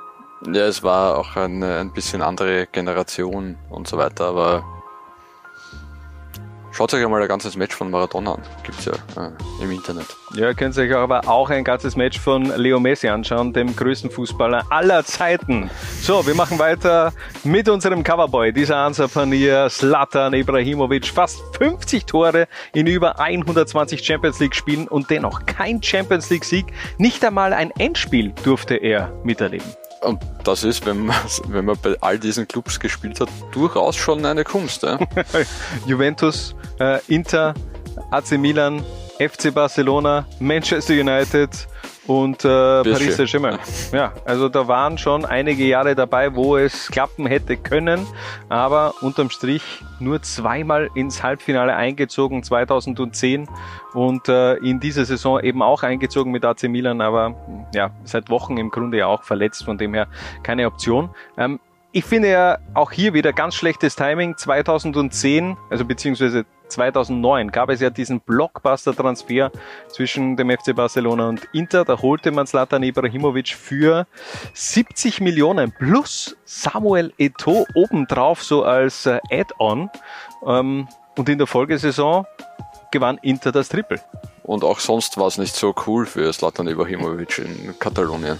Ja, 0.45 0.67
es 0.67 0.83
war 0.83 1.17
auch 1.17 1.35
eine 1.35 1.79
ein 1.79 1.91
bisschen 1.93 2.21
andere 2.21 2.67
Generation 2.67 3.57
und 3.69 3.87
so 3.87 3.97
weiter, 3.97 4.25
aber 4.25 4.63
Schaut 6.77 6.93
euch 6.93 7.03
einmal 7.03 7.23
ein 7.23 7.27
ganzes 7.27 7.55
Match 7.55 7.75
von 7.75 7.89
Maradona 7.89 8.35
an. 8.35 8.41
Gibt's 8.61 8.85
ja 8.85 8.93
äh, 8.93 9.63
im 9.63 9.71
Internet. 9.71 10.05
Ja, 10.35 10.53
könnt 10.53 10.77
ihr 10.77 10.83
euch 10.83 10.95
aber 10.95 11.27
auch 11.27 11.49
ein 11.49 11.63
ganzes 11.63 11.95
Match 11.95 12.19
von 12.19 12.55
Leo 12.55 12.79
Messi 12.79 13.07
anschauen, 13.07 13.51
dem 13.51 13.75
größten 13.75 14.11
Fußballer 14.11 14.63
aller 14.69 15.03
Zeiten. 15.03 15.71
So, 16.03 16.27
wir 16.27 16.35
machen 16.35 16.59
weiter 16.59 17.13
mit 17.43 17.67
unserem 17.67 18.03
Coverboy. 18.03 18.53
Dieser 18.53 18.77
Ansapanier, 18.77 19.71
Slatan 19.71 20.35
Ibrahimovic, 20.35 21.07
fast 21.07 21.41
50 21.57 22.05
Tore 22.05 22.47
in 22.75 22.85
über 22.85 23.19
120 23.19 24.05
Champions 24.05 24.39
League 24.39 24.53
Spielen 24.53 24.87
und 24.87 25.09
dennoch 25.09 25.47
kein 25.47 25.81
Champions 25.81 26.29
League 26.29 26.45
Sieg. 26.45 26.67
Nicht 26.99 27.25
einmal 27.25 27.53
ein 27.53 27.71
Endspiel 27.71 28.35
durfte 28.43 28.75
er 28.75 29.11
miterleben. 29.23 29.65
Und 30.07 30.21
das 30.43 30.63
ist, 30.63 30.85
wenn 30.85 31.05
man, 31.05 31.15
wenn 31.47 31.65
man 31.65 31.77
bei 31.81 31.95
all 32.01 32.17
diesen 32.17 32.47
Clubs 32.47 32.79
gespielt 32.79 33.19
hat, 33.19 33.29
durchaus 33.51 33.95
schon 33.95 34.25
eine 34.25 34.43
Kunst. 34.43 34.83
Ja? 34.83 34.99
Juventus, 35.85 36.55
äh, 36.79 36.99
Inter, 37.07 37.53
AC 38.11 38.31
Milan, 38.37 38.83
FC 39.19 39.53
Barcelona, 39.53 40.25
Manchester 40.39 40.93
United 40.93 41.49
und 42.07 42.45
äh, 42.45 42.47
Paris 42.47 43.17
Saint-Germain. 43.17 43.59
Ja, 43.91 44.13
also 44.25 44.49
da 44.49 44.67
waren 44.67 44.97
schon 44.97 45.25
einige 45.25 45.65
Jahre 45.65 45.95
dabei, 45.95 46.35
wo 46.35 46.57
es 46.57 46.89
klappen 46.89 47.27
hätte 47.27 47.57
können, 47.57 48.07
aber 48.49 48.93
unterm 49.01 49.29
Strich 49.29 49.63
nur 49.99 50.21
zweimal 50.21 50.89
ins 50.95 51.21
Halbfinale 51.21 51.75
eingezogen, 51.75 52.43
2010 52.43 53.47
und 53.93 54.29
äh, 54.29 54.55
in 54.55 54.79
dieser 54.79 55.05
Saison 55.05 55.41
eben 55.41 55.61
auch 55.61 55.83
eingezogen 55.83 56.31
mit 56.31 56.45
AC 56.45 56.63
Milan, 56.63 57.01
aber 57.01 57.35
ja, 57.73 57.91
seit 58.03 58.29
Wochen 58.29 58.57
im 58.57 58.69
Grunde 58.69 58.97
ja 58.97 59.07
auch 59.07 59.23
verletzt, 59.23 59.65
von 59.65 59.77
dem 59.77 59.93
her 59.93 60.07
keine 60.43 60.67
Option. 60.67 61.09
Ähm, 61.37 61.59
ich 61.91 62.05
finde 62.05 62.29
ja 62.29 62.57
auch 62.73 62.91
hier 62.91 63.13
wieder 63.13 63.33
ganz 63.33 63.55
schlechtes 63.55 63.95
Timing. 63.95 64.37
2010, 64.37 65.57
also 65.69 65.85
beziehungsweise 65.85 66.45
2009 66.69 67.51
gab 67.51 67.69
es 67.69 67.81
ja 67.81 67.89
diesen 67.89 68.21
Blockbuster-Transfer 68.21 69.51
zwischen 69.89 70.35
dem 70.37 70.49
FC 70.49 70.75
Barcelona 70.75 71.29
und 71.29 71.47
Inter. 71.53 71.85
Da 71.85 72.01
holte 72.01 72.31
man 72.31 72.47
Zlatan 72.47 72.83
Ibrahimovic 72.83 73.49
für 73.49 74.07
70 74.53 75.21
Millionen 75.21 75.71
plus 75.71 76.35
Samuel 76.45 77.13
Eto'o 77.19 77.65
obendrauf 77.73 78.43
so 78.43 78.63
als 78.63 79.05
äh, 79.05 79.19
Add-on. 79.31 79.89
Ähm, 80.45 80.87
und 81.17 81.29
in 81.29 81.37
der 81.37 81.47
Folgesaison 81.47 82.25
gewann 82.91 83.17
Inter 83.21 83.51
das 83.51 83.69
Triple. 83.69 83.99
Und 84.43 84.63
auch 84.63 84.79
sonst 84.79 85.17
war 85.17 85.27
es 85.27 85.37
nicht 85.37 85.55
so 85.55 85.75
cool 85.85 86.05
für 86.05 86.31
Zlatan 86.31 86.67
Ibrahimovic 86.67 87.39
in 87.39 87.77
Katalonien. 87.79 88.37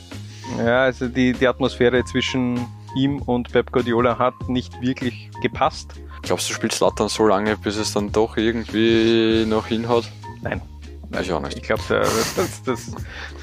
Ja, 0.58 0.84
also 0.84 1.08
die, 1.08 1.34
die 1.34 1.48
Atmosphäre 1.48 2.04
zwischen 2.06 2.66
ihm 2.96 3.22
und 3.24 3.52
Pep 3.52 3.72
Guardiola 3.72 4.18
hat 4.18 4.34
nicht 4.48 4.82
wirklich 4.82 5.30
gepasst. 5.42 5.94
Glaubst 6.22 6.50
du, 6.50 6.54
spielt 6.54 6.74
Slattern 6.74 7.10
so 7.10 7.26
lange, 7.28 7.58
bis 7.58 7.78
es 7.78 7.94
dann 7.94 8.12
doch 8.12 8.38
irgendwie 8.38 9.46
noch 9.48 9.68
hinhaut? 9.68 10.06
Nein. 10.42 10.62
Nein, 11.10 11.24
ich 11.24 11.32
auch 11.32 11.42
nicht. 11.42 11.58
Ich 11.58 11.64
glaube, 11.64 11.84
das, 11.88 12.64
das, 12.66 12.92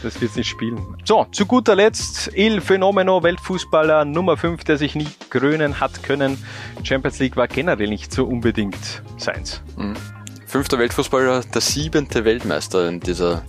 das 0.02 0.20
wird 0.20 0.36
nicht 0.36 0.48
spielen. 0.48 0.78
So, 1.04 1.26
zu 1.32 1.46
guter 1.46 1.74
Letzt, 1.74 2.30
Il 2.34 2.60
Fenomeno, 2.60 3.22
Weltfußballer 3.22 4.04
Nummer 4.04 4.36
5, 4.36 4.64
der 4.64 4.76
sich 4.76 4.94
nie 4.94 5.08
krönen 5.30 5.80
hat 5.80 6.02
können. 6.02 6.36
Champions 6.82 7.18
League 7.20 7.36
war 7.36 7.48
generell 7.48 7.88
nicht 7.88 8.12
so 8.12 8.24
unbedingt 8.26 9.02
seins. 9.16 9.62
Mhm. 9.76 9.94
Fünfter 10.46 10.78
Weltfußballer, 10.78 11.40
der 11.40 11.60
siebente 11.62 12.24
Weltmeister 12.24 12.86
in 12.86 13.00
dieser 13.00 13.44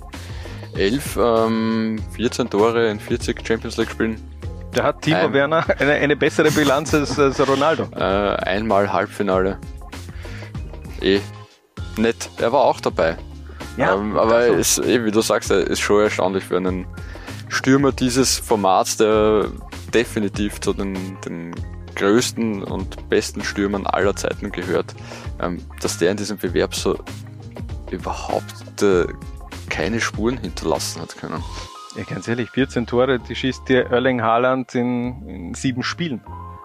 elf, 0.76 1.18
ähm, 1.18 2.02
14 2.16 2.50
Tore 2.50 2.90
in 2.90 3.00
40 3.00 3.46
Champions 3.46 3.78
League 3.78 3.92
Spielen. 3.92 4.35
Da 4.76 4.84
hat 4.84 5.02
Timo 5.02 5.18
Ein, 5.18 5.34
Werner 5.34 5.66
eine, 5.80 5.94
eine, 5.94 6.16
bessere 6.18 6.52
Bilanz 6.52 6.94
als, 6.94 7.18
als 7.18 7.40
Ronaldo. 7.48 7.88
Äh, 7.96 8.00
einmal 8.00 8.92
Halbfinale. 8.92 9.58
Eh. 11.02 11.22
Nett. 11.96 12.30
Er 12.38 12.52
war 12.52 12.66
auch 12.66 12.82
dabei. 12.82 13.18
Ja, 13.78 13.96
ähm, 13.96 14.18
aber 14.18 14.36
also. 14.36 14.54
ist, 14.56 14.80
eh, 14.80 15.06
wie 15.06 15.12
du 15.12 15.22
sagst, 15.22 15.50
ist 15.50 15.80
schon 15.80 16.02
erstaunlich 16.02 16.44
für 16.44 16.58
einen 16.58 16.86
Stürmer 17.48 17.94
dieses 17.94 18.38
Formats, 18.38 18.98
der 18.98 19.48
definitiv 19.94 20.60
zu 20.60 20.74
den, 20.74 21.18
den 21.22 21.56
größten 21.96 22.62
und 22.64 23.08
besten 23.10 23.46
Stürmern 23.46 23.88
aller 23.88 24.16
Zeiten 24.18 24.52
gehört, 24.52 24.94
ähm, 25.42 25.62
dass 25.80 25.98
der 25.98 26.12
in 26.12 26.18
diesem 26.18 26.38
Bewerb 26.38 26.76
so 26.76 27.00
überhaupt 27.92 28.82
äh, 28.82 29.06
keine 29.70 30.02
Spuren 30.02 30.38
hinterlassen 30.38 31.02
hat 31.02 31.16
können. 31.16 31.42
Ja, 31.96 32.04
ganz 32.04 32.28
ehrlich, 32.28 32.50
14 32.50 32.88
Tore, 32.88 33.20
die 33.20 33.36
schießt 33.36 33.70
dir 33.70 33.90
Erling 33.90 34.22
Haaland 34.22 34.76
in, 34.76 35.28
in 35.30 35.54
sieben 35.54 35.82
Spielen 35.82 36.22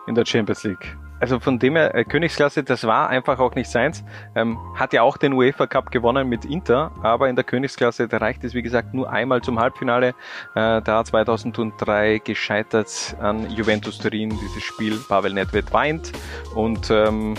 in 0.08 0.16
der 0.16 0.26
Champions 0.26 0.64
League. 0.64 0.96
Also 1.20 1.38
von 1.38 1.58
dem 1.58 1.76
her, 1.76 1.94
äh, 1.94 2.04
Königsklasse, 2.04 2.64
das 2.64 2.84
war 2.84 3.10
einfach 3.10 3.38
auch 3.38 3.54
nicht 3.54 3.70
seins. 3.70 4.02
Ähm, 4.34 4.58
hat 4.74 4.92
ja 4.92 5.02
auch 5.02 5.18
den 5.18 5.34
UEFA 5.34 5.68
Cup 5.68 5.92
gewonnen 5.92 6.28
mit 6.28 6.44
Inter, 6.46 6.90
aber 7.02 7.28
in 7.28 7.36
der 7.36 7.44
Königsklasse, 7.44 8.08
da 8.08 8.16
reicht 8.16 8.42
es 8.42 8.54
wie 8.54 8.62
gesagt 8.62 8.92
nur 8.92 9.08
einmal 9.08 9.40
zum 9.42 9.60
Halbfinale. 9.60 10.14
Äh, 10.56 10.82
da 10.82 11.04
2003 11.04 12.22
gescheitert 12.24 13.14
an 13.20 13.48
Juventus 13.50 13.98
Turin, 13.98 14.30
dieses 14.30 14.64
Spiel. 14.64 14.98
Pavel 15.08 15.34
Nedved 15.34 15.72
weint 15.72 16.10
und 16.54 16.90
ähm, 16.90 17.34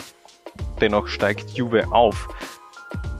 dennoch 0.80 1.08
steigt 1.08 1.50
Juve 1.52 1.92
auf. 1.92 2.30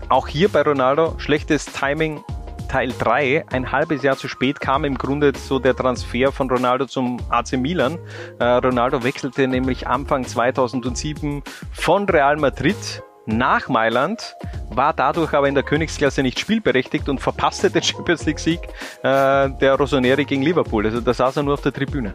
Auch 0.08 0.28
hier 0.28 0.48
bei 0.48 0.62
Ronaldo 0.62 1.16
schlechtes 1.18 1.66
Timing 1.66 2.24
Teil 2.72 2.94
3 2.98 3.48
ein 3.52 3.70
halbes 3.74 4.02
Jahr 4.02 4.16
zu 4.16 4.30
spät 4.30 4.62
kam 4.62 4.86
im 4.86 4.98
Grunde 4.98 5.34
so 5.36 5.60
der 5.60 5.76
Transfer 5.76 6.32
von 6.32 6.50
Ronaldo 6.50 6.86
zum 6.86 7.20
AC 7.28 7.58
Milan. 7.58 8.00
Äh, 8.40 8.46
Ronaldo 8.46 9.04
wechselte 9.04 9.46
nämlich 9.46 9.88
Anfang 9.88 10.24
2007 10.24 11.44
von 11.74 12.08
Real 12.08 12.38
Madrid 12.38 13.04
nach 13.26 13.68
Mailand, 13.68 14.38
war 14.70 14.94
dadurch 14.94 15.34
aber 15.34 15.50
in 15.50 15.54
der 15.54 15.66
Königsklasse 15.66 16.24
nicht 16.24 16.40
spielberechtigt 16.40 17.10
und 17.10 17.20
verpasste 17.20 17.70
den 17.70 17.84
Champions 17.84 18.26
League 18.26 18.40
Sieg 18.40 18.62
äh, 19.04 19.50
der 19.50 19.76
Rossoneri 19.76 20.24
gegen 20.24 20.42
Liverpool. 20.42 20.86
Also 20.86 21.02
da 21.02 21.14
saß 21.14 21.36
er 21.36 21.44
nur 21.44 21.56
auf 21.56 21.62
der 21.62 21.74
Tribüne. 21.74 22.14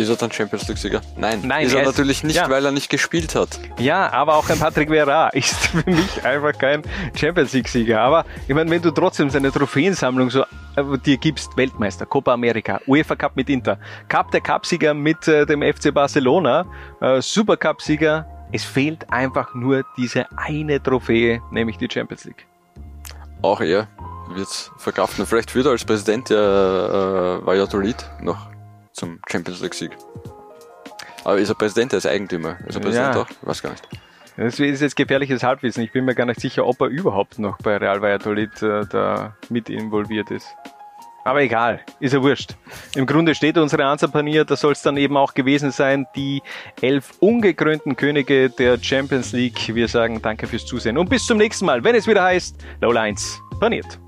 Ist 0.00 0.08
er 0.08 0.16
dann 0.16 0.32
Champions 0.32 0.66
League-Sieger? 0.66 1.02
Nein, 1.16 1.40
Nein, 1.44 1.66
ist 1.66 1.72
er, 1.72 1.80
er 1.80 1.82
ist, 1.82 1.88
natürlich 1.90 2.24
nicht, 2.24 2.36
ja. 2.36 2.48
weil 2.48 2.64
er 2.64 2.72
nicht 2.72 2.88
gespielt 2.88 3.34
hat. 3.34 3.60
Ja, 3.78 4.10
aber 4.12 4.36
auch 4.36 4.48
ein 4.48 4.58
Patrick 4.58 4.88
Vera 4.88 5.28
ist 5.34 5.54
für 5.54 5.88
mich 5.90 6.24
einfach 6.24 6.56
kein 6.58 6.82
Champions 7.14 7.52
League-Sieger. 7.52 8.00
Aber 8.00 8.24
ich 8.48 8.54
meine, 8.54 8.70
wenn 8.70 8.80
du 8.80 8.90
trotzdem 8.90 9.28
seine 9.28 9.52
Trophäensammlung 9.52 10.30
so 10.30 10.42
äh, 10.76 10.98
dir 11.04 11.18
gibst, 11.18 11.56
Weltmeister, 11.56 12.06
Copa 12.06 12.32
America, 12.32 12.80
UEFA 12.86 13.16
Cup 13.16 13.36
mit 13.36 13.50
Inter, 13.50 13.78
Cup 14.08 14.30
der 14.30 14.40
Cup-Sieger 14.40 14.94
mit 14.94 15.28
äh, 15.28 15.44
dem 15.44 15.62
FC 15.62 15.92
Barcelona, 15.92 16.64
äh, 17.00 17.20
Super 17.20 17.56
Cup-Sieger, 17.56 18.26
es 18.52 18.64
fehlt 18.64 19.10
einfach 19.12 19.54
nur 19.54 19.84
diese 19.96 20.26
eine 20.36 20.82
Trophäe, 20.82 21.40
nämlich 21.50 21.76
die 21.76 21.88
Champions 21.90 22.24
League. 22.24 22.46
Auch 23.42 23.60
er 23.60 23.88
wird 24.34 24.48
verkraften. 24.78 25.26
Vielleicht 25.26 25.54
wird 25.54 25.66
er 25.66 25.72
als 25.72 25.84
Präsident 25.84 26.30
der 26.30 27.40
äh, 27.42 27.46
Valladolid 27.46 27.96
noch 28.22 28.49
zum 29.00 29.18
Champions 29.28 29.60
League 29.62 29.74
Sieg. 29.74 29.90
Aber 31.24 31.38
ist 31.38 31.48
er 31.48 31.54
Präsident, 31.54 31.92
er 31.92 31.98
ist 31.98 32.06
Eigentümer. 32.06 32.58
Ist 32.66 32.76
er 32.76 32.80
Präsident 32.80 33.14
ja. 33.14 33.22
auch? 33.22 33.30
Ich 33.30 33.46
weiß 33.46 33.62
gar 33.62 33.70
nicht. 33.70 33.88
Das 34.36 34.58
ist 34.58 34.80
jetzt 34.80 34.96
gefährliches 34.96 35.42
Halbwissen. 35.42 35.82
Ich 35.82 35.92
bin 35.92 36.04
mir 36.04 36.14
gar 36.14 36.26
nicht 36.26 36.40
sicher, 36.40 36.66
ob 36.66 36.80
er 36.80 36.86
überhaupt 36.86 37.38
noch 37.38 37.58
bei 37.58 37.76
Real 37.76 38.00
Valladolid 38.00 38.62
äh, 38.62 38.86
da 38.86 39.36
mit 39.48 39.68
involviert 39.68 40.30
ist. 40.30 40.46
Aber 41.24 41.42
egal, 41.42 41.80
ist 41.98 42.14
ja 42.14 42.22
wurscht. 42.22 42.54
Im 42.94 43.04
Grunde 43.04 43.34
steht 43.34 43.58
unsere 43.58 43.84
Ansapanier, 43.84 44.46
da 44.46 44.56
soll 44.56 44.72
es 44.72 44.80
dann 44.80 44.96
eben 44.96 45.18
auch 45.18 45.34
gewesen 45.34 45.70
sein, 45.70 46.06
die 46.16 46.42
elf 46.80 47.12
ungekrönten 47.20 47.96
Könige 47.96 48.48
der 48.48 48.82
Champions 48.82 49.32
League. 49.32 49.74
Wir 49.74 49.88
sagen 49.88 50.22
danke 50.22 50.46
fürs 50.46 50.64
Zusehen 50.64 50.96
und 50.96 51.10
bis 51.10 51.26
zum 51.26 51.36
nächsten 51.36 51.66
Mal, 51.66 51.84
wenn 51.84 51.94
es 51.94 52.06
wieder 52.06 52.22
heißt, 52.22 52.56
Low 52.80 52.92
Lines 52.92 53.38
paniert. 53.60 54.00